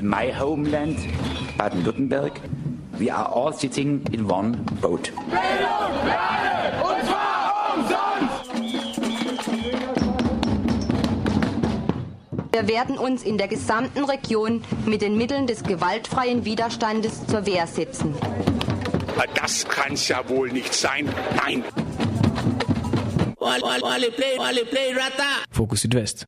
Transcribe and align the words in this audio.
in 0.00 0.08
my 0.08 0.30
homeland, 0.30 0.96
Baden-Württemberg, 1.58 2.40
we 2.98 3.10
are 3.10 3.26
all 3.26 3.52
sitting 3.52 4.02
in 4.12 4.26
one 4.26 4.52
boat. 4.80 5.12
Bildung, 5.12 5.94
Lade, 6.06 6.72
und 6.82 7.04
zwar 7.06 7.74
umsonst! 7.76 8.50
Wir 12.52 12.66
werden 12.66 12.96
uns 12.96 13.22
in 13.22 13.36
der 13.36 13.48
gesamten 13.48 14.04
Region 14.04 14.64
mit 14.86 15.02
den 15.02 15.18
Mitteln 15.18 15.46
des 15.46 15.62
gewaltfreien 15.64 16.46
Widerstandes 16.46 17.26
zur 17.26 17.44
Wehr 17.44 17.66
setzen. 17.66 18.14
Das 19.34 19.68
kann's 19.68 20.08
ja 20.08 20.26
wohl 20.30 20.50
nicht 20.50 20.72
sein. 20.72 21.08
Nein. 21.36 21.62
Fokus 25.50 25.82
Südwest. 25.82 26.24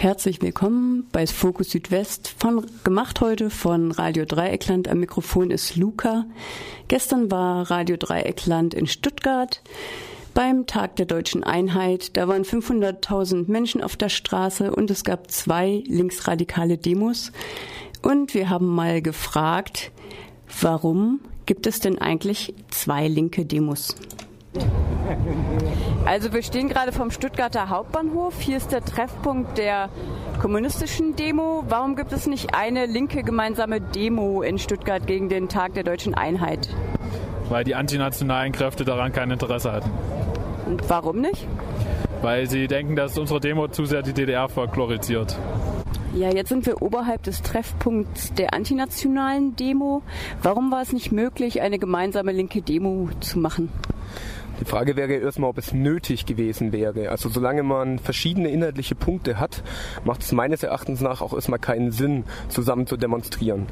Herzlich 0.00 0.40
willkommen 0.40 1.08
bei 1.10 1.26
Fokus 1.26 1.70
Südwest, 1.70 2.32
von, 2.38 2.64
gemacht 2.84 3.20
heute 3.20 3.50
von 3.50 3.90
Radio 3.90 4.26
Dreieckland. 4.26 4.86
Am 4.86 5.00
Mikrofon 5.00 5.50
ist 5.50 5.74
Luca. 5.74 6.24
Gestern 6.86 7.32
war 7.32 7.68
Radio 7.68 7.96
Dreieckland 7.96 8.74
in 8.74 8.86
Stuttgart 8.86 9.60
beim 10.34 10.66
Tag 10.66 10.94
der 10.94 11.06
deutschen 11.06 11.42
Einheit. 11.42 12.16
Da 12.16 12.28
waren 12.28 12.44
500.000 12.44 13.50
Menschen 13.50 13.82
auf 13.82 13.96
der 13.96 14.08
Straße 14.08 14.72
und 14.72 14.88
es 14.92 15.02
gab 15.02 15.32
zwei 15.32 15.82
linksradikale 15.88 16.78
Demos. 16.78 17.32
Und 18.00 18.34
wir 18.34 18.50
haben 18.50 18.68
mal 18.68 19.02
gefragt, 19.02 19.90
warum 20.62 21.18
gibt 21.44 21.66
es 21.66 21.80
denn 21.80 21.98
eigentlich 21.98 22.54
zwei 22.70 23.08
linke 23.08 23.44
Demos? 23.44 23.96
Also 26.04 26.32
wir 26.32 26.42
stehen 26.42 26.68
gerade 26.68 26.92
vom 26.92 27.10
Stuttgarter 27.10 27.68
Hauptbahnhof. 27.68 28.40
Hier 28.40 28.56
ist 28.56 28.72
der 28.72 28.84
Treffpunkt 28.84 29.58
der 29.58 29.88
kommunistischen 30.40 31.16
Demo. 31.16 31.64
Warum 31.68 31.96
gibt 31.96 32.12
es 32.12 32.26
nicht 32.26 32.54
eine 32.54 32.86
linke 32.86 33.22
gemeinsame 33.22 33.80
Demo 33.80 34.42
in 34.42 34.58
Stuttgart 34.58 35.06
gegen 35.06 35.28
den 35.28 35.48
Tag 35.48 35.74
der 35.74 35.84
deutschen 35.84 36.14
Einheit? 36.14 36.68
Weil 37.48 37.64
die 37.64 37.74
antinationalen 37.74 38.52
Kräfte 38.52 38.84
daran 38.84 39.12
kein 39.12 39.30
Interesse 39.30 39.72
hatten. 39.72 39.90
Und 40.66 40.88
warum 40.88 41.20
nicht? 41.20 41.46
Weil 42.20 42.48
sie 42.48 42.66
denken, 42.66 42.96
dass 42.96 43.16
unsere 43.16 43.40
Demo 43.40 43.68
zu 43.68 43.84
sehr 43.84 44.02
die 44.02 44.12
DDR 44.12 44.48
folklorisiert. 44.48 45.38
Ja, 46.14 46.30
jetzt 46.30 46.48
sind 46.48 46.66
wir 46.66 46.82
oberhalb 46.82 47.22
des 47.22 47.42
Treffpunkts 47.42 48.34
der 48.34 48.54
antinationalen 48.54 49.56
Demo. 49.56 50.02
Warum 50.42 50.70
war 50.70 50.82
es 50.82 50.92
nicht 50.92 51.12
möglich, 51.12 51.60
eine 51.60 51.78
gemeinsame 51.78 52.32
linke 52.32 52.62
Demo 52.62 53.08
zu 53.20 53.38
machen? 53.38 53.70
Die 54.60 54.64
Frage 54.64 54.96
wäre 54.96 55.14
erstmal, 55.14 55.50
ob 55.50 55.58
es 55.58 55.72
nötig 55.72 56.26
gewesen 56.26 56.72
wäre. 56.72 57.10
Also 57.10 57.28
solange 57.28 57.62
man 57.62 57.98
verschiedene 57.98 58.50
inhaltliche 58.50 58.94
Punkte 58.94 59.38
hat, 59.38 59.62
macht 60.04 60.22
es 60.22 60.32
meines 60.32 60.62
Erachtens 60.62 61.00
nach 61.00 61.20
auch 61.20 61.32
erstmal 61.32 61.60
keinen 61.60 61.92
Sinn, 61.92 62.24
zusammen 62.48 62.86
zu 62.86 62.96
demonstrieren. 62.96 63.66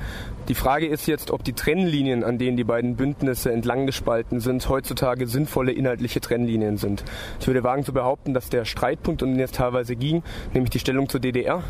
Die 0.49 0.55
Frage 0.55 0.87
ist 0.87 1.07
jetzt, 1.07 1.33
ob 1.33 1.43
die 1.43 1.55
Trennlinien, 1.55 2.23
an 2.23 2.39
denen 2.39 2.57
die 2.57 2.65
beiden 2.65 2.95
Bündnisse 2.95 3.51
entlang 3.51 3.87
gespalten 3.87 4.39
sind, 4.39 4.69
heutzutage 4.69 5.27
sinnvolle 5.27 5.73
inhaltliche 5.73 6.21
Trennlinien 6.21 6.77
sind. 6.77 7.03
Ich 7.41 7.47
würde 7.49 7.65
wagen 7.65 7.85
zu 7.85 7.93
behaupten, 7.93 8.33
dass 8.33 8.49
der 8.49 8.65
Streitpunkt, 8.65 9.23
um 9.23 9.33
den 9.33 9.41
es 9.41 9.51
teilweise 9.51 9.97
ging, 9.97 10.23
nämlich 10.55 10.71
die 10.71 10.79
Stellung 10.79 11.09
zur 11.09 11.21
DDR, 11.21 11.65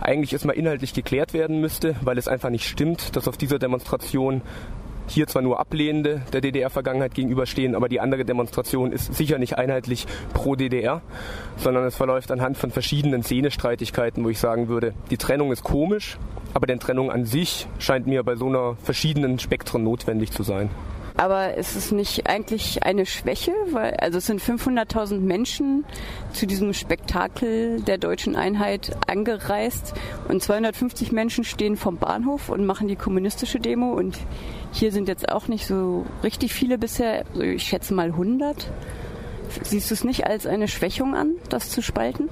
eigentlich 0.00 0.32
erstmal 0.32 0.56
inhaltlich 0.56 0.94
geklärt 0.94 1.34
werden 1.34 1.60
müsste, 1.60 1.96
weil 2.02 2.18
es 2.18 2.28
einfach 2.28 2.50
nicht 2.50 2.68
stimmt, 2.68 3.16
dass 3.16 3.26
auf 3.26 3.36
dieser 3.36 3.58
Demonstration 3.58 4.42
hier 5.10 5.26
zwar 5.26 5.42
nur 5.42 5.58
Ablehnende 5.58 6.22
der 6.32 6.40
DDR-Vergangenheit 6.40 7.14
gegenüberstehen, 7.14 7.74
aber 7.74 7.88
die 7.88 8.00
andere 8.00 8.24
Demonstration 8.24 8.92
ist 8.92 9.14
sicher 9.14 9.38
nicht 9.38 9.58
einheitlich 9.58 10.06
pro 10.32 10.54
DDR, 10.54 11.02
sondern 11.56 11.84
es 11.84 11.96
verläuft 11.96 12.30
anhand 12.30 12.56
von 12.56 12.70
verschiedenen 12.70 13.22
Szenestreitigkeiten, 13.22 14.24
wo 14.24 14.28
ich 14.28 14.38
sagen 14.38 14.68
würde, 14.68 14.94
die 15.10 15.16
Trennung 15.16 15.50
ist 15.52 15.64
komisch, 15.64 16.16
aber 16.54 16.66
die 16.66 16.76
Trennung 16.76 17.10
an 17.10 17.24
sich 17.24 17.66
scheint 17.78 18.06
mir 18.06 18.22
bei 18.22 18.36
so 18.36 18.46
einer 18.46 18.76
verschiedenen 18.82 19.38
Spektren 19.38 19.82
notwendig 19.82 20.30
zu 20.30 20.44
sein. 20.44 20.70
Aber 21.20 21.54
ist 21.54 21.76
es 21.76 21.92
nicht 21.92 22.30
eigentlich 22.30 22.82
eine 22.82 23.04
Schwäche? 23.04 23.52
Weil, 23.72 23.92
also 23.96 24.16
es 24.16 24.26
sind 24.26 24.40
500.000 24.40 25.20
Menschen 25.20 25.84
zu 26.32 26.46
diesem 26.46 26.72
Spektakel 26.72 27.82
der 27.82 27.98
deutschen 27.98 28.36
Einheit 28.36 28.96
angereist 29.06 29.92
und 30.28 30.42
250 30.42 31.12
Menschen 31.12 31.44
stehen 31.44 31.76
vom 31.76 31.98
Bahnhof 31.98 32.48
und 32.48 32.64
machen 32.64 32.88
die 32.88 32.96
kommunistische 32.96 33.60
Demo 33.60 33.92
und 33.92 34.16
hier 34.72 34.92
sind 34.92 35.08
jetzt 35.08 35.30
auch 35.30 35.46
nicht 35.46 35.66
so 35.66 36.06
richtig 36.24 36.54
viele 36.54 36.78
bisher, 36.78 37.26
ich 37.38 37.64
schätze 37.64 37.92
mal 37.92 38.06
100. 38.06 38.70
Siehst 39.62 39.90
du 39.90 39.94
es 39.94 40.04
nicht 40.04 40.26
als 40.26 40.46
eine 40.46 40.68
Schwächung 40.68 41.14
an, 41.14 41.34
das 41.50 41.68
zu 41.68 41.82
spalten? 41.82 42.30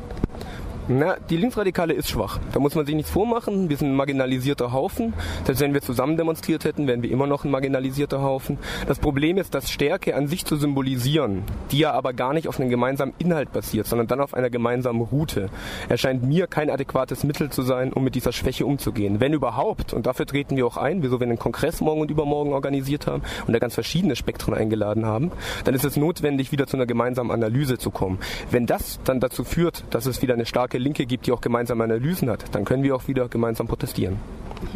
Na, 0.91 1.17
die 1.29 1.37
Linksradikale 1.37 1.93
ist 1.93 2.09
schwach. 2.09 2.39
Da 2.55 2.61
muss 2.61 2.75
man 2.75 2.87
sich 2.87 2.95
nichts 2.95 3.11
vormachen. 3.11 3.69
Wir 3.69 3.77
sind 3.77 3.91
ein 3.91 3.95
marginalisierter 3.95 4.73
Haufen. 4.73 5.13
Selbst 5.45 5.61
wenn 5.61 5.75
wir 5.75 5.83
zusammen 5.83 6.17
demonstriert 6.17 6.65
hätten, 6.65 6.87
wären 6.87 7.03
wir 7.03 7.11
immer 7.11 7.27
noch 7.27 7.45
ein 7.45 7.51
marginalisierter 7.51 8.23
Haufen. 8.23 8.57
Das 8.87 8.99
Problem 8.99 9.37
ist, 9.37 9.55
dass 9.55 9.71
Stärke 9.71 10.17
an 10.17 10.29
sich 10.29 10.47
zu 10.47 10.57
symbolisieren, 10.57 11.43
die 11.73 11.81
ja 11.81 11.93
aber 11.93 12.15
gar 12.15 12.33
nicht 12.33 12.49
auf 12.49 12.59
einem 12.59 12.71
gemeinsamen 12.71 13.13
Inhalt 13.19 13.53
basiert, 13.53 13.87
sondern 13.87 14.07
dann 14.07 14.23
auf 14.23 14.33
einer 14.33 14.49
gemeinsamen 14.49 15.03
Route, 15.03 15.51
erscheint 15.91 16.23
mir 16.23 16.47
kein 16.47 16.71
adäquates 16.71 17.23
Mittel 17.23 17.51
zu 17.51 17.61
sein, 17.61 17.93
um 17.93 18.03
mit 18.03 18.15
dieser 18.15 18.33
Schwäche 18.33 18.65
umzugehen. 18.65 19.21
Wenn 19.21 19.35
überhaupt, 19.35 19.93
und 19.93 20.07
dafür 20.07 20.25
treten 20.25 20.57
wir 20.57 20.67
auch 20.67 20.79
ein, 20.79 21.03
wieso 21.03 21.21
wir 21.21 21.27
einen 21.27 21.39
Kongress 21.39 21.83
morgen 21.83 22.01
und 22.01 22.11
übermorgen 22.11 22.55
organisiert 22.55 23.07
haben 23.07 23.23
und 23.47 23.53
da 23.53 23.59
ganz 23.59 23.75
verschiedene 23.75 24.17
Spektren 24.17 24.55
eingeladen 24.55 25.05
haben, 25.05 25.33
dann 25.65 25.75
ist 25.75 25.85
es 25.85 25.99
notwendig, 25.99 26.51
wieder 26.51 26.67
zu 26.67 26.79
einer 26.79 26.87
gemeinsamen 26.87 27.31
Analyse 27.31 27.77
zu 27.77 27.91
kommen. 27.91 28.19
Wenn 28.51 28.65
das 28.65 29.01
dann 29.05 29.21
dazu 29.21 29.45
führt, 29.45 29.85
dass 29.91 30.07
es 30.07 30.23
wieder 30.23 30.33
eine 30.33 30.47
starke 30.47 30.78
Linke 30.79 31.07
gibt, 31.07 31.27
die 31.27 31.33
auch 31.33 31.41
gemeinsame 31.41 31.85
Analysen 31.85 32.31
hat, 32.31 32.55
dann 32.55 32.65
können 32.65 32.83
wir 32.83 32.97
auch 32.97 33.09
wieder 33.09 33.29
gemeinsam 33.29 33.67
protestieren. 33.67 34.17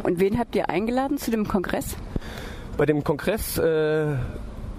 Und 0.03 0.21
wen 0.21 0.39
habt 0.39 0.55
ihr 0.55 0.69
eingeladen 0.69 1.19
zu 1.19 1.31
dem 1.31 1.47
Kongress? 1.49 1.97
Bei 2.77 2.87
dem 2.87 3.05
Kongress 3.05 3.59
äh, 3.59 4.07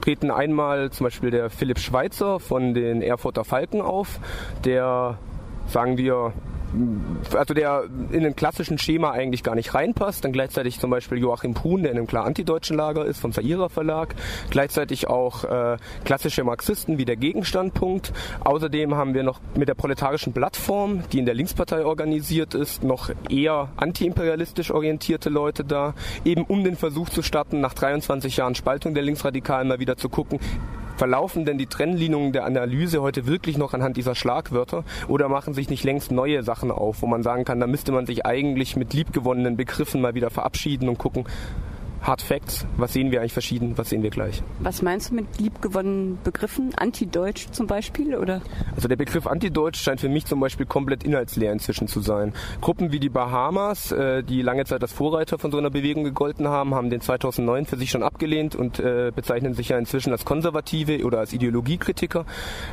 treten 0.02 0.32
einmal 0.32 0.92
zum 0.92 1.06
Beispiel 1.06 1.32
der 1.32 1.50
Philipp 1.50 1.80
Schweitzer 1.80 2.40
von 2.40 2.74
den 2.74 3.02
Erfurter 3.02 3.44
Falken 3.44 3.82
auf, 3.82 4.20
der, 4.66 5.18
sagen 5.68 5.98
wir, 5.98 6.34
also 7.34 7.54
der 7.54 7.84
in 8.12 8.24
den 8.24 8.36
klassischen 8.36 8.78
Schema 8.78 9.12
eigentlich 9.12 9.44
gar 9.44 9.56
nicht 9.56 9.74
reinpasst. 9.74 10.24
Dann 10.24 10.34
gleichzeitig 10.34 10.80
zum 10.80 10.90
Beispiel 10.90 11.18
Joachim 11.20 11.54
Puhn, 11.54 11.84
der 11.84 11.92
in 11.92 11.98
einem 11.98 12.08
klar 12.08 12.26
antideutschen 12.26 12.78
Lager 12.78 13.06
ist, 13.06 13.20
vom 13.20 13.32
Saira 13.32 13.70
Verlag. 13.70 14.16
Gleichzeitig 14.50 15.08
auch 15.08 15.44
äh, 15.44 15.78
klassische 16.06 16.44
Marxisten 16.44 16.98
wie 16.98 17.06
der 17.06 17.16
Gegenstandpunkt. 17.16 18.14
Außerdem 18.44 18.96
haben 18.96 19.14
wir 19.14 19.24
noch 19.24 19.40
mit 19.56 19.68
der 19.68 19.76
proletarischen 19.76 20.34
Plattform, 20.34 21.04
die 21.12 21.20
in 21.20 21.26
der 21.26 21.36
Linkspartei 21.36 21.86
organisiert 21.86 22.54
ist, 22.54 22.84
noch 22.84 23.10
eher 23.30 23.70
antiimperialistisch 23.78 24.72
orientierte 24.72 25.30
Leute 25.30 25.64
da. 25.64 25.94
Eben 26.26 26.44
um 26.44 26.64
den 26.64 26.76
Versuch 26.76 27.10
zu 27.10 27.22
starten, 27.22 27.62
nach 27.62 27.74
23 27.74 28.38
Jahren 28.38 28.56
Spaltung 28.56 28.94
der 28.94 29.04
Linksradikalen 29.04 29.68
mal 29.68 29.80
wieder 29.80 29.98
zu 29.98 30.10
gucken, 30.10 30.40
Verlaufen 30.96 31.46
denn 31.46 31.58
die 31.58 31.66
Trennlinien 31.66 32.32
der 32.32 32.46
Analyse 32.46 33.02
heute 33.02 33.26
wirklich 33.26 33.58
noch 33.58 33.74
anhand 33.74 33.98
dieser 33.98 34.16
Schlagwörter? 34.16 34.84
Oder 35.08 35.28
machen 35.28 35.54
sich 35.54 35.70
nicht 35.70 35.84
längst 35.84 36.12
neue 36.12 36.44
Sachen 36.44 36.72
auf, 36.72 37.02
wo 37.02 37.08
man 37.08 37.24
sagen 37.24 37.46
kann, 37.46 37.60
da 37.60 37.68
müsste 37.68 37.92
man 37.92 38.06
sich 38.06 38.26
eigentlich 38.26 38.76
mit 38.76 38.94
liebgewonnenen 38.94 39.58
Begriffen 39.58 40.02
mal 40.02 40.14
wieder 40.14 40.30
verabschieden 40.30 40.90
und 40.90 40.98
gucken, 40.98 41.26
Hard 42.04 42.22
Facts, 42.22 42.68
was 42.76 42.92
sehen 42.92 43.12
wir 43.12 43.22
eigentlich 43.22 43.32
verschieden, 43.32 43.78
was 43.78 43.90
sehen 43.90 44.04
wir 44.04 44.10
gleich. 44.10 44.44
Was 44.60 44.82
meinst 44.82 45.12
du 45.12 45.16
mit 45.16 45.40
liebgewonnenen 45.40 46.20
Begriffen? 46.22 46.76
Antideutsch 46.76 47.48
zum 47.52 47.66
Beispiel, 47.66 48.16
oder? 48.16 48.42
Also 48.76 48.90
der 48.90 48.98
Begriff 48.98 49.26
Antideutsch 49.26 49.82
scheint 49.82 50.02
für 50.02 50.10
mich 50.10 50.26
zum 50.26 50.42
Beispiel 50.42 50.66
komplett 50.66 51.06
inhaltsleer 51.06 51.54
inzwischen 51.54 51.88
zu 51.88 52.02
sein. 52.02 52.34
Gruppen 52.60 52.92
wie 52.92 53.00
die 53.00 53.08
Bahamas, 53.08 53.94
äh, 53.94 54.22
die 54.22 54.42
lange 54.42 54.66
Zeit 54.66 54.82
als 54.82 54.92
Vorreiter 54.92 55.38
von 55.38 55.52
so 55.52 55.58
einer 55.58 55.70
Bewegung 55.70 56.04
gegolten 56.04 56.50
haben, 56.50 56.76
haben 56.76 56.90
den 56.90 57.00
2009 57.00 57.68
für 57.68 57.78
sich 57.78 57.90
schon 57.90 58.04
abgelehnt 58.04 58.54
und 58.54 58.82
äh, 58.82 59.14
bezeichnen 59.16 59.54
sich 59.54 59.70
ja 59.70 59.78
inzwischen 59.78 60.12
als 60.12 60.26
Konservative 60.26 61.06
oder 61.06 61.20
als 61.20 61.32
Ideologiekritiker. 61.32 62.26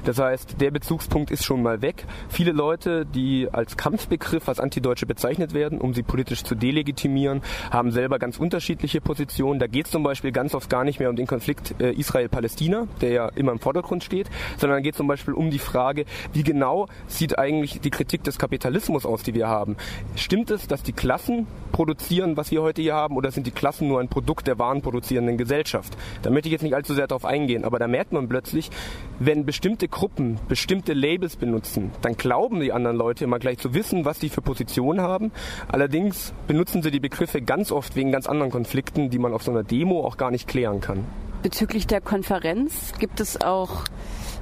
Das 0.05 0.19
heißt, 0.19 0.61
der 0.61 0.73
Bezugspunkt 0.73 1.31
ist 1.31 1.45
schon 1.45 1.63
mal 1.63 1.83
weg. 1.83 2.05
Viele 2.29 2.51
Leute, 2.51 3.07
die 3.07 3.49
als 3.53 3.77
Kampfbegriff 3.77 4.49
als 4.49 4.59
Antideutsche 4.59 5.07
bezeichnet 5.07 5.55
werden, 5.55 5.81
um 5.81 5.95
sie 5.95 6.03
politisch 6.03 6.43
zu 6.43 6.57
delegitimieren, 6.57 7.43
haben 7.71 7.93
selber 7.93 8.19
ganz 8.19 8.37
unterschiedliche 8.37 9.01
Positionen 9.01 9.20
Position. 9.21 9.59
Da 9.59 9.67
geht 9.67 9.85
es 9.85 9.93
zum 9.93 10.03
Beispiel 10.03 10.33
ganz 10.33 10.55
oft 10.55 10.71
gar 10.71 10.83
nicht 10.83 10.99
mehr 10.99 11.11
um 11.11 11.17
den 11.17 11.27
Konflikt 11.27 11.75
äh, 11.79 11.93
Israel-Palästina, 11.93 12.87
der 13.03 13.11
ja 13.11 13.29
immer 13.35 13.53
im 13.53 13.59
Vordergrund 13.59 14.03
steht, 14.03 14.31
sondern 14.57 14.83
geht 14.83 14.97
zum 14.97 15.07
Beispiel 15.07 15.35
um 15.35 15.51
die 15.51 15.59
Frage, 15.59 16.07
wie 16.33 16.43
genau 16.43 16.89
sieht 17.07 17.39
eigentlich 17.39 17.81
die 17.81 17.91
Kritik 17.91 18.25
des 18.25 18.39
Kapitalismus 18.39 19.05
aus, 19.05 19.23
die 19.23 19.35
wir 19.35 19.47
haben. 19.47 19.77
Stimmt 20.17 20.51
es, 20.51 20.69
dass 20.69 20.83
die 20.83 20.93
Klassen 20.93 21.47
produzieren, 21.71 22.39
was 22.39 22.51
wir 22.51 22.63
heute 22.63 22.81
hier 22.81 22.95
haben, 22.95 23.17
oder 23.17 23.31
sind 23.31 23.47
die 23.47 23.51
Klassen 23.51 23.89
nur 23.89 24.01
ein 24.01 24.09
Produkt 24.09 24.47
der 24.47 24.59
warenproduzierenden 24.59 25.37
Gesellschaft? 25.37 25.97
Da 26.23 26.31
möchte 26.31 26.49
ich 26.49 26.53
jetzt 26.53 26.63
nicht 26.63 26.75
allzu 26.75 26.95
sehr 26.95 27.07
darauf 27.07 27.27
eingehen, 27.27 27.65
aber 27.65 27.79
da 27.79 27.89
merkt 27.89 28.13
man 28.13 28.27
plötzlich, 28.27 28.71
wenn 29.19 29.45
bestimmte 29.45 29.87
Gruppen 29.89 30.39
bestimmte 30.49 30.95
Labels 30.95 31.37
benutzen, 31.37 31.91
dann 32.01 32.17
glauben 32.17 32.61
die 32.61 32.73
anderen 32.73 32.97
Leute 32.97 33.25
immer 33.25 33.39
gleich 33.39 33.59
zu 33.59 33.75
wissen, 33.75 34.07
was 34.07 34.19
sie 34.19 34.31
für 34.31 34.41
Positionen 34.41 35.03
haben. 35.03 35.31
Allerdings 35.69 36.33
benutzen 36.47 36.83
sie 36.83 36.91
die 36.91 37.01
Begriffe 37.01 37.43
ganz 37.43 37.71
oft 37.71 37.97
wegen 37.97 38.13
ganz 38.13 38.27
anderen 38.27 38.51
Konflikten, 38.51 39.10
die 39.11 39.19
man 39.19 39.35
auf 39.35 39.43
so 39.43 39.51
einer 39.51 39.63
Demo 39.63 40.05
auch 40.05 40.17
gar 40.17 40.31
nicht 40.31 40.49
klären 40.49 40.81
kann. 40.81 41.05
Bezüglich 41.43 41.87
der 41.87 42.01
Konferenz 42.01 42.93
gibt 42.99 43.21
es 43.21 43.41
auch 43.41 43.85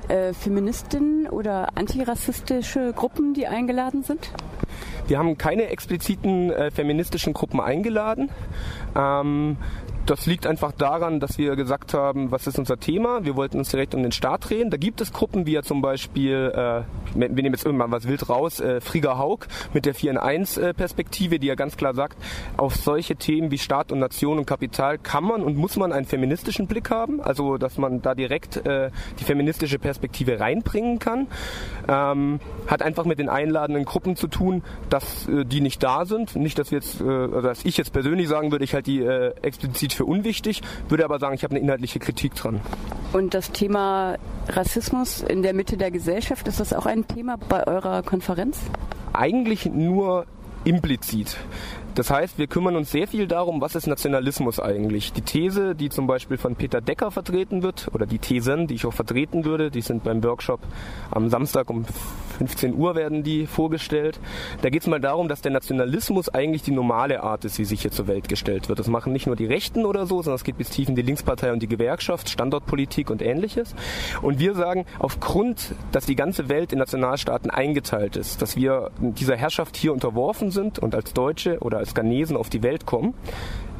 äh, 0.09 0.33
Feministinnen 0.33 1.29
oder 1.29 1.77
antirassistische 1.77 2.93
Gruppen, 2.95 3.35
die 3.35 3.47
eingeladen 3.47 4.03
sind? 4.03 4.33
Wir 5.07 5.19
haben 5.19 5.39
keine 5.39 5.69
expliziten 5.69 6.51
äh, 6.51 6.71
feministischen 6.71 7.33
Gruppen 7.33 7.61
eingeladen. 7.61 8.31
Ähm, 8.97 9.57
das 10.09 10.25
liegt 10.25 10.47
einfach 10.47 10.73
daran, 10.73 11.21
dass 11.21 11.37
wir 11.37 11.55
gesagt 11.55 11.93
haben, 11.93 12.31
was 12.31 12.47
ist 12.47 12.59
unser 12.59 12.79
Thema? 12.79 13.25
Wir 13.25 13.37
wollten 13.37 13.59
uns 13.59 13.71
direkt 13.71 13.95
um 13.95 14.03
den 14.03 14.13
Staat 14.13 14.49
drehen. 14.49 14.71
Da 14.71 14.79
gibt 14.79 15.03
es 15.03 15.13
Gruppen 15.13 15.45
wie 15.45 15.53
ja 15.53 15.63
zum 15.63 15.83
Beispiel, 15.83 16.51
äh, 16.55 16.83
wir 17.15 17.29
nehmen 17.29 17.53
jetzt 17.53 17.67
irgendwann 17.67 17.91
was 17.91 18.09
wild 18.09 18.31
raus, 18.31 18.59
äh, 18.59 18.81
Frieger 18.81 19.19
Haug 19.19 19.41
mit 19.75 19.85
der 19.85 19.95
4 19.95 20.13
in 20.13 20.17
1 20.17 20.57
äh, 20.57 20.73
Perspektive, 20.73 21.39
die 21.39 21.47
ja 21.47 21.57
ganz 21.57 21.77
klar 21.77 21.95
sagt, 21.95 22.17
auf 22.57 22.75
solche 22.75 23.17
Themen 23.17 23.51
wie 23.51 23.59
Staat 23.59 23.93
und 23.93 23.99
Nation 23.99 24.39
und 24.39 24.47
Kapital 24.47 24.97
kann 24.97 25.25
man 25.25 25.43
und 25.43 25.59
muss 25.59 25.77
man 25.77 25.93
einen 25.93 26.07
feministischen 26.07 26.67
Blick 26.67 26.91
haben, 26.91 27.21
also 27.21 27.59
dass 27.59 27.77
man 27.77 28.01
da 28.01 28.15
direkt 28.15 28.65
äh, 28.67 28.91
die 29.21 29.25
feministische 29.25 29.79
Perspektive 29.79 30.41
reinbringen 30.41 30.99
kann. 30.99 31.27
Ähm, 31.87 32.41
hat 32.67 32.81
einfach 32.81 33.05
mit 33.05 33.19
den 33.19 33.29
einladenden 33.29 33.85
Gruppen 33.85 34.17
zu 34.17 34.27
tun, 34.27 34.63
dass 34.89 35.29
äh, 35.29 35.45
die 35.45 35.61
nicht 35.61 35.83
da 35.83 36.07
sind. 36.07 36.35
Nicht, 36.35 36.59
dass 36.59 36.71
wir 36.71 36.79
jetzt, 36.79 37.03
äh, 37.03 37.05
also 37.05 37.43
dass 37.43 37.65
ich 37.67 37.77
jetzt 37.77 37.93
persönlich 37.93 38.29
sagen 38.29 38.53
würde, 38.53 38.65
ich 38.65 38.73
halte 38.73 38.91
die 38.91 39.01
äh, 39.01 39.35
explizit 39.43 39.98
für 39.99 40.07
unwichtig, 40.07 40.63
würde 40.89 41.05
aber 41.05 41.19
sagen, 41.19 41.35
ich 41.35 41.45
habe 41.45 41.55
eine 41.55 41.61
inhaltliche 41.61 41.99
Kritik 41.99 42.35
dran. 42.35 42.61
Und 43.13 43.35
das 43.35 43.51
Thema 43.51 44.17
Rassismus 44.49 45.23
in 45.23 45.43
der 45.43 45.53
Mitte 45.53 45.77
der 45.77 45.91
Gesellschaft, 45.91 46.49
ist 46.49 46.61
das 46.61 46.73
auch 46.73 46.87
ein 46.87 47.07
Thema 47.07 47.37
bei 47.37 47.67
eurer 47.67 48.03
Konferenz? 48.03 48.59
Eigentlich 49.13 49.67
nur 49.67 50.27
implizit. 50.65 51.37
Das 51.99 52.11
heißt, 52.11 52.39
wir 52.39 52.47
kümmern 52.47 52.77
uns 52.77 52.93
sehr 52.93 53.09
viel 53.09 53.27
darum, 53.27 53.61
was 53.61 53.75
ist 53.75 53.89
Nationalismus 53.89 54.61
eigentlich. 54.61 55.13
Die 55.13 55.23
These, 55.23 55.75
die 55.75 55.89
zum 55.89 56.07
Beispiel 56.07 56.39
von 56.39 56.55
Peter 56.55 56.81
Decker 56.81 57.11
vertreten 57.11 57.65
wird, 57.65 57.89
oder 57.93 58.07
die 58.07 58.21
Thesen, 58.21 58.69
die 58.69 58.75
ich 58.75 58.87
auch 58.87 58.93
vertreten 58.93 59.45
würde, 59.45 59.73
die 59.73 59.81
sind 59.81 60.05
beim 60.05 60.23
Workshop 60.23 60.61
am 61.11 61.29
Samstag 61.29 61.69
um 61.69 61.85
15 62.39 62.75
Uhr 62.75 62.95
werden 62.95 63.25
die 63.25 63.47
vorgestellt. 63.47 64.21
Da 64.63 64.71
geht 64.71 64.83
es 64.83 64.87
mal 64.87 65.01
darum, 65.01 65.27
dass 65.27 65.43
der 65.43 65.51
Nationalismus 65.51 66.29
eigentlich 66.29 66.63
die 66.63 66.71
normale 66.71 67.25
Art 67.25 67.45
ist, 67.45 67.59
wie 67.59 67.65
sich 67.65 67.83
hier 67.83 67.91
zur 67.91 68.07
Welt 68.07 68.29
gestellt 68.29 68.69
wird. 68.69 68.79
Das 68.79 68.87
machen 68.87 69.13
nicht 69.13 69.27
nur 69.27 69.35
die 69.35 69.47
Rechten 69.47 69.85
oder 69.85 70.07
so, 70.07 70.23
sondern 70.23 70.37
es 70.37 70.45
geht 70.45 70.57
bis 70.57 70.71
tief 70.71 70.89
in 70.89 70.95
die 70.95 71.03
Linkspartei 71.03 71.53
und 71.53 71.61
die 71.61 71.69
Gewerkschaft, 71.69 72.29
Standortpolitik 72.29 73.11
und 73.11 73.23
ähnliches. 73.23 73.75
Und 74.23 74.39
wir 74.39 74.55
sagen, 74.55 74.87
aufgrund, 75.01 75.75
dass 75.91 76.07
die 76.07 76.15
ganze 76.15 76.49
Welt 76.49 76.73
in 76.73 76.79
Nationalstaaten 76.79 77.51
eingeteilt 77.51 78.17
ist, 78.17 78.41
dass 78.41 78.55
wir 78.55 78.93
dieser 79.01 79.37
Herrschaft 79.37 79.77
hier 79.77 79.93
unterworfen 79.93 80.53
sind 80.53 80.79
und 80.79 80.95
als 80.95 81.13
Deutsche 81.13 81.59
oder 81.59 81.79
als 81.79 81.88
Ghanesen 81.95 82.37
auf 82.37 82.49
die 82.49 82.63
Welt 82.63 82.87
kommen, 82.87 83.15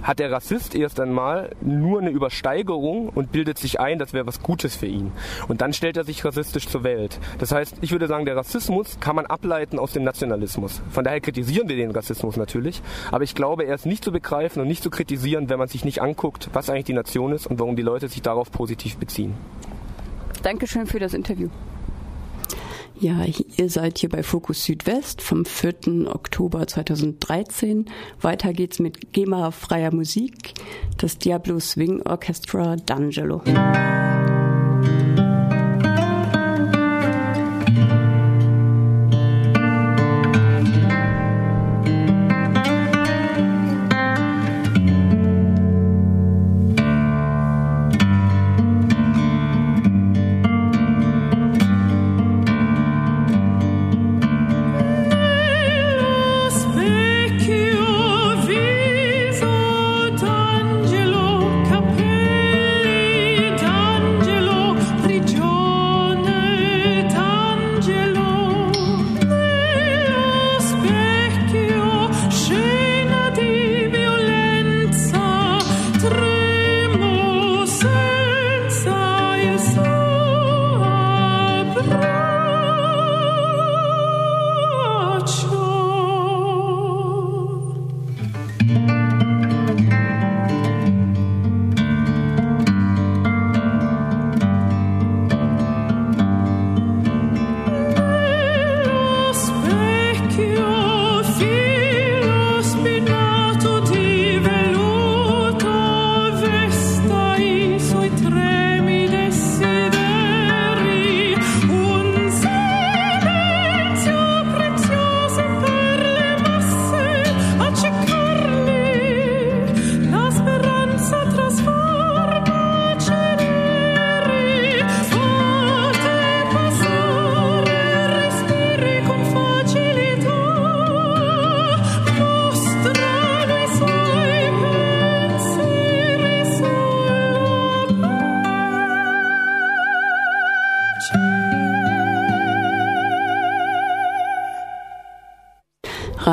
hat 0.03 0.19
der 0.19 0.31
Rassist 0.31 0.75
erst 0.75 1.01
einmal 1.01 1.51
nur 1.61 2.01
eine 2.01 2.11
Übersteigerung 2.11 3.09
und 3.09 3.33
bildet 3.33 3.59
sich 3.59 3.81
ein, 3.81 3.99
das 3.99 4.13
wäre 4.13 4.27
was 4.27 4.43
Gutes 4.43 4.77
für 4.77 4.87
ihn. 4.87 5.13
Und 5.49 5.61
dann 5.61 5.73
stellt 5.73 5.97
er 5.97 6.05
sich 6.05 6.25
rassistisch 6.25 6.69
zur 6.69 6.85
Welt. 6.85 7.19
Das 7.39 7.53
heißt, 7.53 7.77
ich 7.81 7.93
würde 7.93 8.07
sagen, 8.07 8.25
der 8.25 8.37
Rassismus 8.37 8.99
kann 9.01 9.17
man 9.17 9.27
ableiten 9.27 9.79
aus 9.79 9.93
dem 9.93 10.05
Nationalismus. 10.05 10.83
Von 10.91 11.05
daher 11.05 11.21
kritisieren 11.21 11.69
wir 11.69 11.77
den 11.77 11.91
Rassismus 11.91 12.37
natürlich, 12.37 12.83
aber 13.11 13.25
ich 13.25 13.35
glaube, 13.35 13.65
er 13.65 13.75
ist 13.75 13.87
nicht 13.87 14.05
zu 14.05 14.13
begreifen 14.13 14.63
und 14.63 14.69
nicht 14.69 14.83
zu 14.83 14.91
kritisieren, 14.91 15.49
wenn 15.51 15.59
man 15.59 15.69
sich 15.69 15.85
nicht 15.85 16.01
anguckt, 16.01 16.51
was 16.53 16.71
eigentlich 16.71 16.85
die 16.85 16.93
Nation 16.93 17.33
ist 17.33 17.47
und 17.47 17.59
warum 17.59 17.77
die 17.77 17.83
Leute 17.83 18.09
sich 18.09 18.23
darauf 18.23 18.51
positiv 18.51 18.97
beziehen. 18.97 19.35
Dankeschön 20.43 20.87
für 20.87 21.01
das 21.01 21.15
Interview. 21.15 21.49
Ja, 23.01 23.25
ihr 23.57 23.71
seid 23.71 23.99
hier 23.99 24.09
bei 24.09 24.25
Fokus 24.25 24.65
Südwest 24.65 25.23
vom 25.23 25.45
4. 25.45 26.09
Oktober 26.13 26.67
2013. 26.67 27.85
Weiter 28.21 28.53
geht's 28.53 28.81
mit 28.81 29.13
GEMA-freier 29.13 29.95
Musik, 29.95 30.55
das 30.97 31.17
Diablo 31.17 31.61
Swing 31.61 32.03
Orchestra 32.03 32.75
D'Angelo. 32.75 34.08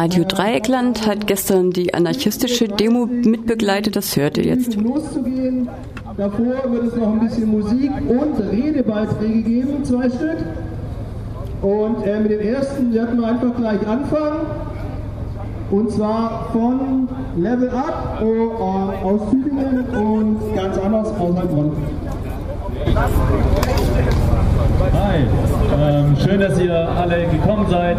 Radio 0.06 0.24
Dreieckland 0.24 1.08
hat 1.08 1.26
gestern 1.26 1.72
die 1.72 1.96
anarchistische 1.96 2.68
Demo 2.68 3.08
mitbegleitet, 3.08 3.96
das 3.96 4.16
hört 4.16 4.38
ihr 4.38 4.46
jetzt. 4.46 4.76
Loszugehen. 4.76 5.68
Davor 6.16 6.72
wird 6.72 6.84
es 6.90 6.96
noch 6.96 7.14
ein 7.14 7.22
bisschen 7.22 7.50
Musik 7.50 7.92
und 8.08 8.40
Redebeiträge 8.52 9.42
geben, 9.42 9.84
zwei 9.84 10.08
Stück. 10.08 10.46
Und 11.64 12.06
äh, 12.06 12.20
mit 12.20 12.34
dem 12.34 12.40
ersten 12.40 12.94
werden 12.94 13.20
wir 13.20 13.28
einfach 13.30 13.56
gleich 13.58 13.88
anfangen. 13.88 14.46
Und 15.72 15.92
zwar 15.92 16.52
von 16.54 17.10
Level 17.38 17.70
Up 17.72 18.22
äh, 18.22 19.06
aus 19.08 19.22
Tübingen 19.32 19.86
und 19.90 20.56
ganz 20.56 20.78
anders 20.78 21.08
aus 21.20 21.36
Heilbronn. 21.36 21.72
Hi, 24.94 25.20
ähm, 25.80 26.16
schön, 26.22 26.40
dass 26.40 26.60
ihr 26.60 26.74
alle 26.74 27.26
gekommen 27.28 27.66
seid. 27.70 27.98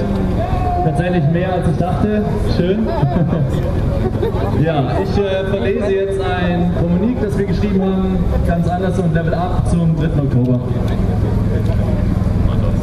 Tatsächlich 0.84 1.24
mehr 1.32 1.52
als 1.52 1.68
ich 1.68 1.76
dachte. 1.78 2.24
Schön. 2.56 2.86
ja, 4.64 4.84
ich 5.02 5.18
äh, 5.18 5.44
verlese 5.44 5.92
jetzt 5.92 6.20
ein 6.20 6.72
Kommunik, 6.80 7.20
das 7.20 7.38
wir 7.38 7.46
geschrieben 7.46 7.82
haben, 7.82 8.18
ganz 8.46 8.68
anders 8.68 8.98
und 8.98 9.14
Level 9.14 9.34
Up 9.34 9.68
zum 9.70 9.96
3. 9.96 10.06
Oktober. 10.22 10.60